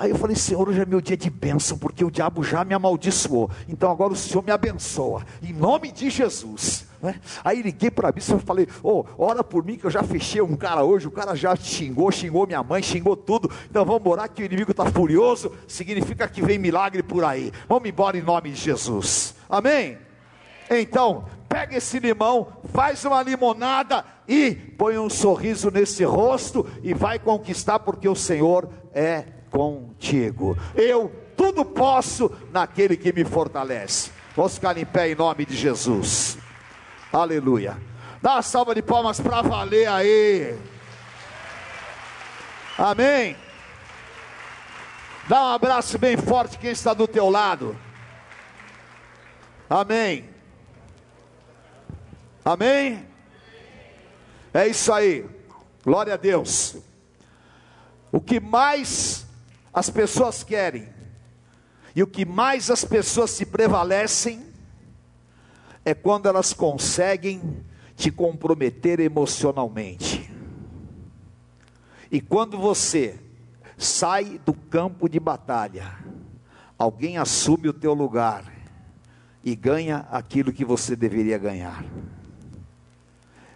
Aí 0.00 0.08
eu 0.08 0.16
falei, 0.16 0.34
Senhor, 0.34 0.66
hoje 0.66 0.80
é 0.80 0.86
meu 0.86 0.98
dia 0.98 1.14
de 1.14 1.28
bênção, 1.28 1.76
porque 1.76 2.02
o 2.02 2.10
diabo 2.10 2.42
já 2.42 2.64
me 2.64 2.72
amaldiçoou. 2.72 3.50
Então 3.68 3.90
agora 3.90 4.14
o 4.14 4.16
Senhor 4.16 4.42
me 4.42 4.50
abençoa, 4.50 5.26
em 5.42 5.52
nome 5.52 5.92
de 5.92 6.08
Jesus. 6.08 6.86
Né? 7.02 7.20
Aí 7.44 7.60
liguei 7.60 7.90
para 7.90 8.08
mim 8.08 8.16
e 8.16 8.40
falei, 8.40 8.66
oh, 8.82 9.04
ora 9.18 9.44
por 9.44 9.62
mim 9.62 9.76
que 9.76 9.84
eu 9.84 9.90
já 9.90 10.02
fechei 10.02 10.40
um 10.40 10.56
cara 10.56 10.82
hoje, 10.82 11.06
o 11.06 11.10
cara 11.10 11.34
já 11.34 11.54
xingou, 11.54 12.10
xingou 12.10 12.46
minha 12.46 12.62
mãe, 12.62 12.82
xingou 12.82 13.14
tudo. 13.14 13.50
Então 13.68 13.84
vamos 13.84 14.10
orar 14.10 14.30
que 14.30 14.42
o 14.42 14.46
inimigo 14.46 14.70
está 14.70 14.86
furioso, 14.86 15.52
significa 15.68 16.26
que 16.26 16.40
vem 16.40 16.56
milagre 16.56 17.02
por 17.02 17.22
aí. 17.22 17.52
Vamos 17.68 17.86
embora 17.86 18.16
em 18.16 18.22
nome 18.22 18.52
de 18.52 18.56
Jesus. 18.56 19.34
Amém? 19.50 19.98
Então, 20.70 21.26
pega 21.46 21.76
esse 21.76 21.98
limão, 21.98 22.48
faz 22.72 23.04
uma 23.04 23.22
limonada 23.22 24.02
e 24.26 24.54
põe 24.54 24.96
um 24.96 25.10
sorriso 25.10 25.70
nesse 25.70 26.04
rosto 26.04 26.66
e 26.82 26.94
vai 26.94 27.18
conquistar, 27.18 27.80
porque 27.80 28.08
o 28.08 28.16
Senhor 28.16 28.66
é 28.94 29.39
contigo. 29.50 30.56
Eu 30.74 31.12
tudo 31.36 31.64
posso 31.64 32.30
naquele 32.52 32.96
que 32.96 33.12
me 33.12 33.24
fortalece. 33.24 34.10
Vamos 34.36 34.54
ficar 34.54 34.76
em 34.76 34.84
pé 34.84 35.10
em 35.10 35.14
nome 35.14 35.44
de 35.44 35.56
Jesus. 35.56 36.38
Aleluia. 37.12 37.76
Dá 38.22 38.34
uma 38.34 38.42
salva 38.42 38.74
de 38.74 38.82
palmas 38.82 39.18
para 39.18 39.42
valer 39.42 39.88
aí. 39.88 40.58
Amém. 42.78 43.36
Dá 45.28 45.42
um 45.42 45.54
abraço 45.54 45.98
bem 45.98 46.16
forte 46.16 46.58
quem 46.58 46.70
está 46.70 46.92
do 46.92 47.06
teu 47.06 47.28
lado. 47.30 47.76
Amém. 49.68 50.28
Amém. 52.44 53.06
É 54.52 54.66
isso 54.66 54.92
aí. 54.92 55.24
Glória 55.84 56.14
a 56.14 56.16
Deus. 56.16 56.76
O 58.10 58.20
que 58.20 58.40
mais 58.40 59.26
as 59.72 59.88
pessoas 59.88 60.42
querem 60.42 60.88
e 61.94 62.02
o 62.02 62.06
que 62.06 62.24
mais 62.24 62.70
as 62.70 62.84
pessoas 62.84 63.30
se 63.30 63.44
prevalecem 63.44 64.44
é 65.84 65.94
quando 65.94 66.26
elas 66.26 66.52
conseguem 66.52 67.64
te 67.96 68.10
comprometer 68.10 69.00
emocionalmente. 69.00 70.30
E 72.10 72.20
quando 72.20 72.58
você 72.58 73.18
sai 73.76 74.40
do 74.44 74.52
campo 74.52 75.08
de 75.08 75.18
batalha, 75.18 75.98
alguém 76.78 77.18
assume 77.18 77.68
o 77.68 77.72
teu 77.72 77.94
lugar 77.94 78.44
e 79.42 79.54
ganha 79.54 80.06
aquilo 80.10 80.52
que 80.52 80.64
você 80.64 80.94
deveria 80.94 81.38
ganhar. 81.38 81.84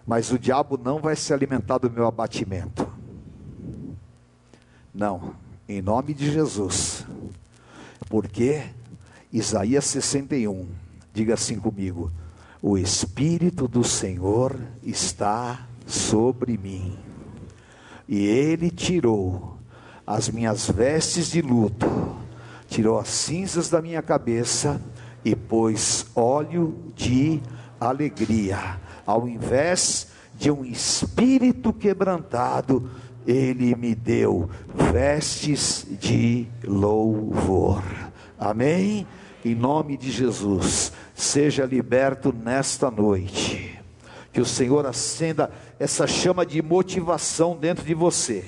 Mas 0.06 0.30
o 0.30 0.38
diabo 0.38 0.76
não 0.76 0.98
vai 0.98 1.16
se 1.16 1.32
alimentar 1.32 1.78
do 1.78 1.90
meu 1.90 2.06
abatimento. 2.06 2.86
Não 4.92 5.43
em 5.68 5.80
nome 5.80 6.14
de 6.14 6.30
Jesus. 6.30 7.04
Porque 8.08 8.62
Isaías 9.32 9.84
61, 9.86 10.66
diga 11.12 11.34
assim 11.34 11.58
comigo: 11.58 12.10
o 12.62 12.78
Espírito 12.78 13.66
do 13.66 13.82
Senhor 13.82 14.58
está 14.82 15.66
sobre 15.86 16.56
mim, 16.56 16.98
e 18.08 18.26
Ele 18.26 18.70
tirou 18.70 19.58
as 20.06 20.28
minhas 20.28 20.70
vestes 20.70 21.30
de 21.30 21.40
luto, 21.40 21.86
tirou 22.68 22.98
as 22.98 23.08
cinzas 23.08 23.70
da 23.70 23.80
minha 23.80 24.02
cabeça 24.02 24.80
e 25.24 25.34
pôs 25.34 26.06
óleo 26.14 26.92
de 26.94 27.40
alegria, 27.80 28.78
ao 29.06 29.26
invés 29.28 30.08
de 30.36 30.50
um 30.50 30.64
espírito 30.64 31.72
quebrantado, 31.72 32.90
ele 33.26 33.74
me 33.74 33.94
deu 33.94 34.48
vestes 34.74 35.86
de 36.00 36.46
louvor. 36.64 37.82
Amém? 38.38 39.06
Em 39.44 39.54
nome 39.54 39.96
de 39.96 40.10
Jesus, 40.10 40.92
seja 41.14 41.64
liberto 41.64 42.32
nesta 42.32 42.90
noite. 42.90 43.78
Que 44.32 44.40
o 44.40 44.46
Senhor 44.46 44.84
acenda 44.86 45.50
essa 45.78 46.06
chama 46.06 46.44
de 46.44 46.60
motivação 46.60 47.56
dentro 47.56 47.84
de 47.84 47.94
você. 47.94 48.44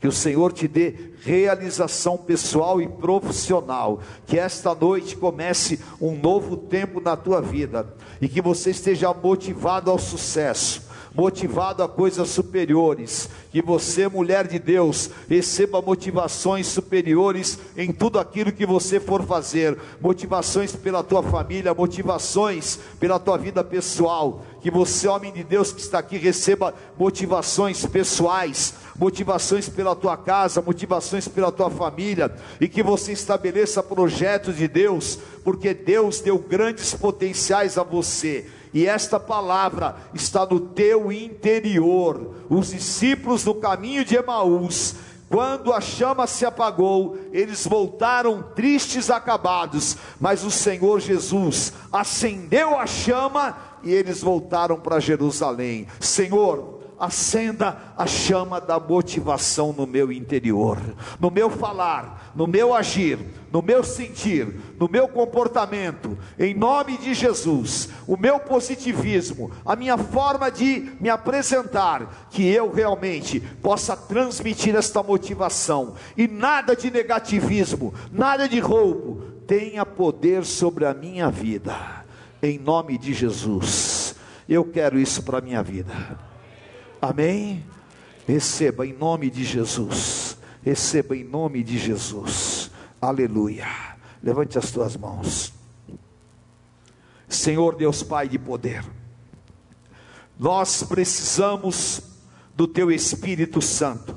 Que 0.00 0.06
o 0.06 0.12
Senhor 0.12 0.52
te 0.52 0.68
dê 0.68 0.94
realização 1.22 2.16
pessoal 2.16 2.80
e 2.80 2.88
profissional. 2.88 4.00
Que 4.26 4.38
esta 4.38 4.74
noite 4.74 5.16
comece 5.16 5.80
um 6.00 6.16
novo 6.16 6.56
tempo 6.56 7.00
na 7.00 7.16
tua 7.16 7.40
vida. 7.40 7.94
E 8.20 8.28
que 8.28 8.40
você 8.40 8.70
esteja 8.70 9.12
motivado 9.12 9.90
ao 9.90 9.98
sucesso 9.98 10.85
motivado 11.16 11.82
a 11.82 11.88
coisas 11.88 12.28
superiores. 12.28 13.28
Que 13.50 13.62
você, 13.62 14.06
mulher 14.06 14.46
de 14.46 14.58
Deus, 14.58 15.10
receba 15.28 15.80
motivações 15.80 16.66
superiores 16.66 17.58
em 17.76 17.90
tudo 17.90 18.18
aquilo 18.18 18.52
que 18.52 18.66
você 18.66 19.00
for 19.00 19.24
fazer. 19.24 19.78
Motivações 20.00 20.76
pela 20.76 21.02
tua 21.02 21.22
família, 21.22 21.72
motivações 21.72 22.78
pela 23.00 23.18
tua 23.18 23.38
vida 23.38 23.64
pessoal. 23.64 24.44
Que 24.60 24.70
você, 24.70 25.08
homem 25.08 25.32
de 25.32 25.42
Deus 25.42 25.72
que 25.72 25.80
está 25.80 26.00
aqui, 26.00 26.18
receba 26.18 26.74
motivações 26.98 27.86
pessoais, 27.86 28.74
motivações 28.98 29.68
pela 29.70 29.96
tua 29.96 30.16
casa, 30.18 30.60
motivações 30.60 31.26
pela 31.26 31.50
tua 31.50 31.70
família, 31.70 32.34
e 32.60 32.68
que 32.68 32.82
você 32.82 33.12
estabeleça 33.12 33.82
projetos 33.82 34.56
de 34.56 34.68
Deus, 34.68 35.18
porque 35.44 35.72
Deus 35.72 36.20
deu 36.20 36.38
grandes 36.38 36.92
potenciais 36.92 37.78
a 37.78 37.82
você 37.82 38.46
e 38.76 38.86
esta 38.86 39.18
palavra 39.18 39.96
está 40.12 40.44
no 40.44 40.60
teu 40.60 41.10
interior. 41.10 42.34
Os 42.46 42.72
discípulos 42.72 43.42
no 43.42 43.54
caminho 43.54 44.04
de 44.04 44.16
Emaús, 44.16 44.96
quando 45.30 45.72
a 45.72 45.80
chama 45.80 46.26
se 46.26 46.44
apagou, 46.44 47.16
eles 47.32 47.66
voltaram 47.66 48.44
tristes, 48.54 49.08
acabados, 49.08 49.96
mas 50.20 50.44
o 50.44 50.50
Senhor 50.50 51.00
Jesus 51.00 51.72
acendeu 51.90 52.78
a 52.78 52.86
chama 52.86 53.56
e 53.82 53.90
eles 53.90 54.20
voltaram 54.20 54.78
para 54.78 55.00
Jerusalém. 55.00 55.86
Senhor, 55.98 56.75
acenda 56.98 57.76
a 57.96 58.06
chama 58.06 58.60
da 58.60 58.78
motivação 58.80 59.72
no 59.72 59.86
meu 59.86 60.10
interior, 60.10 60.78
no 61.20 61.30
meu 61.30 61.50
falar, 61.50 62.32
no 62.34 62.46
meu 62.46 62.74
agir, 62.74 63.18
no 63.52 63.62
meu 63.62 63.84
sentir, 63.84 64.48
no 64.78 64.88
meu 64.88 65.08
comportamento, 65.08 66.18
em 66.38 66.54
nome 66.54 66.98
de 66.98 67.14
Jesus, 67.14 67.90
o 68.06 68.16
meu 68.16 68.38
positivismo, 68.38 69.50
a 69.64 69.76
minha 69.76 69.96
forma 69.96 70.50
de 70.50 70.92
me 71.00 71.08
apresentar, 71.08 72.28
que 72.30 72.46
eu 72.46 72.70
realmente 72.70 73.40
possa 73.40 73.96
transmitir 73.96 74.74
esta 74.74 75.02
motivação 75.02 75.94
e 76.16 76.26
nada 76.26 76.74
de 76.74 76.90
negativismo, 76.90 77.94
nada 78.10 78.48
de 78.48 78.58
roubo, 78.58 79.22
tenha 79.46 79.86
poder 79.86 80.44
sobre 80.44 80.84
a 80.84 80.92
minha 80.92 81.30
vida, 81.30 82.04
em 82.42 82.58
nome 82.58 82.98
de 82.98 83.14
Jesus. 83.14 84.16
Eu 84.48 84.64
quero 84.64 84.98
isso 84.98 85.22
para 85.22 85.38
a 85.38 85.42
minha 85.42 85.62
vida. 85.62 86.25
Amém? 87.08 87.64
Receba 88.26 88.84
em 88.84 88.92
nome 88.92 89.30
de 89.30 89.44
Jesus. 89.44 90.36
Receba 90.62 91.16
em 91.16 91.22
nome 91.22 91.62
de 91.62 91.78
Jesus. 91.78 92.68
Aleluia. 93.00 93.68
Levante 94.20 94.58
as 94.58 94.72
tuas 94.72 94.96
mãos. 94.96 95.52
Senhor 97.28 97.76
Deus 97.76 98.02
Pai 98.02 98.28
de 98.28 98.38
poder, 98.38 98.84
nós 100.38 100.82
precisamos 100.82 102.02
do 102.56 102.66
Teu 102.66 102.90
Espírito 102.90 103.62
Santo. 103.62 104.16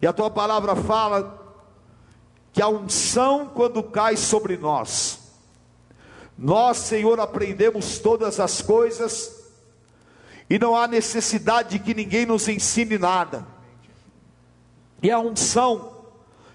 E 0.00 0.06
a 0.06 0.12
Tua 0.12 0.30
palavra 0.30 0.76
fala 0.76 1.42
que 2.52 2.62
a 2.62 2.68
unção, 2.68 3.46
quando 3.46 3.82
cai 3.82 4.16
sobre 4.16 4.56
nós, 4.56 5.32
nós, 6.38 6.76
Senhor, 6.76 7.18
aprendemos 7.18 7.98
todas 7.98 8.38
as 8.38 8.62
coisas 8.62 9.35
e 10.48 10.58
não 10.58 10.76
há 10.76 10.86
necessidade 10.86 11.70
de 11.70 11.78
que 11.78 11.94
ninguém 11.94 12.24
nos 12.24 12.48
ensine 12.48 12.98
nada. 12.98 13.46
E 15.02 15.10
a 15.10 15.18
unção 15.18 15.92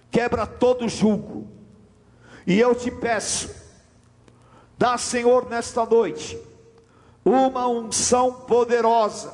quebra 0.10 0.46
todo 0.48 0.88
julgo. 0.88 1.48
E 2.46 2.60
eu 2.60 2.74
te 2.74 2.90
peço, 2.90 3.50
dá, 4.78 4.98
Senhor, 4.98 5.50
nesta 5.50 5.86
noite, 5.86 6.40
uma 7.24 7.68
unção 7.68 8.34
poderosa. 8.34 9.34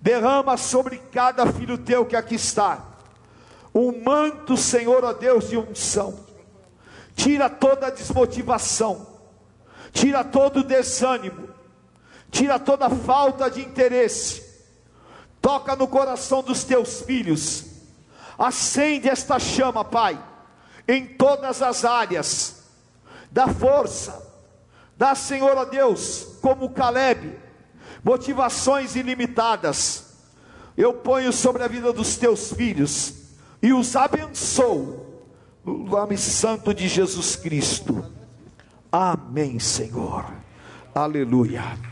Derrama 0.00 0.56
sobre 0.56 0.98
cada 0.98 1.46
filho 1.52 1.78
teu 1.78 2.04
que 2.04 2.16
aqui 2.16 2.34
está, 2.34 2.84
um 3.74 4.02
manto, 4.02 4.56
Senhor, 4.56 5.04
ó 5.04 5.12
Deus, 5.12 5.48
de 5.48 5.56
unção. 5.56 6.18
tira 7.14 7.48
toda 7.48 7.86
a 7.86 7.90
desmotivação, 7.90 9.06
tira 9.92 10.24
todo 10.24 10.60
o 10.60 10.64
desânimo, 10.64 11.48
tira 12.32 12.58
toda 12.58 12.88
falta 12.88 13.50
de 13.50 13.60
interesse, 13.60 14.42
toca 15.40 15.76
no 15.76 15.86
coração 15.86 16.42
dos 16.42 16.64
teus 16.64 17.02
filhos, 17.02 17.66
acende 18.38 19.08
esta 19.08 19.38
chama, 19.38 19.84
Pai, 19.84 20.18
em 20.88 21.06
todas 21.06 21.60
as 21.60 21.84
áreas, 21.84 22.64
dá 23.30 23.46
força, 23.46 24.26
dá, 24.96 25.14
Senhor 25.14 25.56
a 25.58 25.64
Deus, 25.64 26.38
como 26.40 26.70
Caleb, 26.70 27.38
motivações 28.02 28.96
ilimitadas, 28.96 30.14
eu 30.74 30.94
ponho 30.94 31.32
sobre 31.34 31.62
a 31.62 31.68
vida 31.68 31.92
dos 31.92 32.16
teus 32.16 32.50
filhos 32.50 33.14
e 33.60 33.74
os 33.74 33.94
abençoo, 33.94 35.06
no 35.62 35.84
nome 35.84 36.16
santo 36.16 36.72
de 36.72 36.88
Jesus 36.88 37.36
Cristo. 37.36 38.02
Amém, 38.90 39.58
Senhor. 39.58 40.24
Aleluia. 40.94 41.91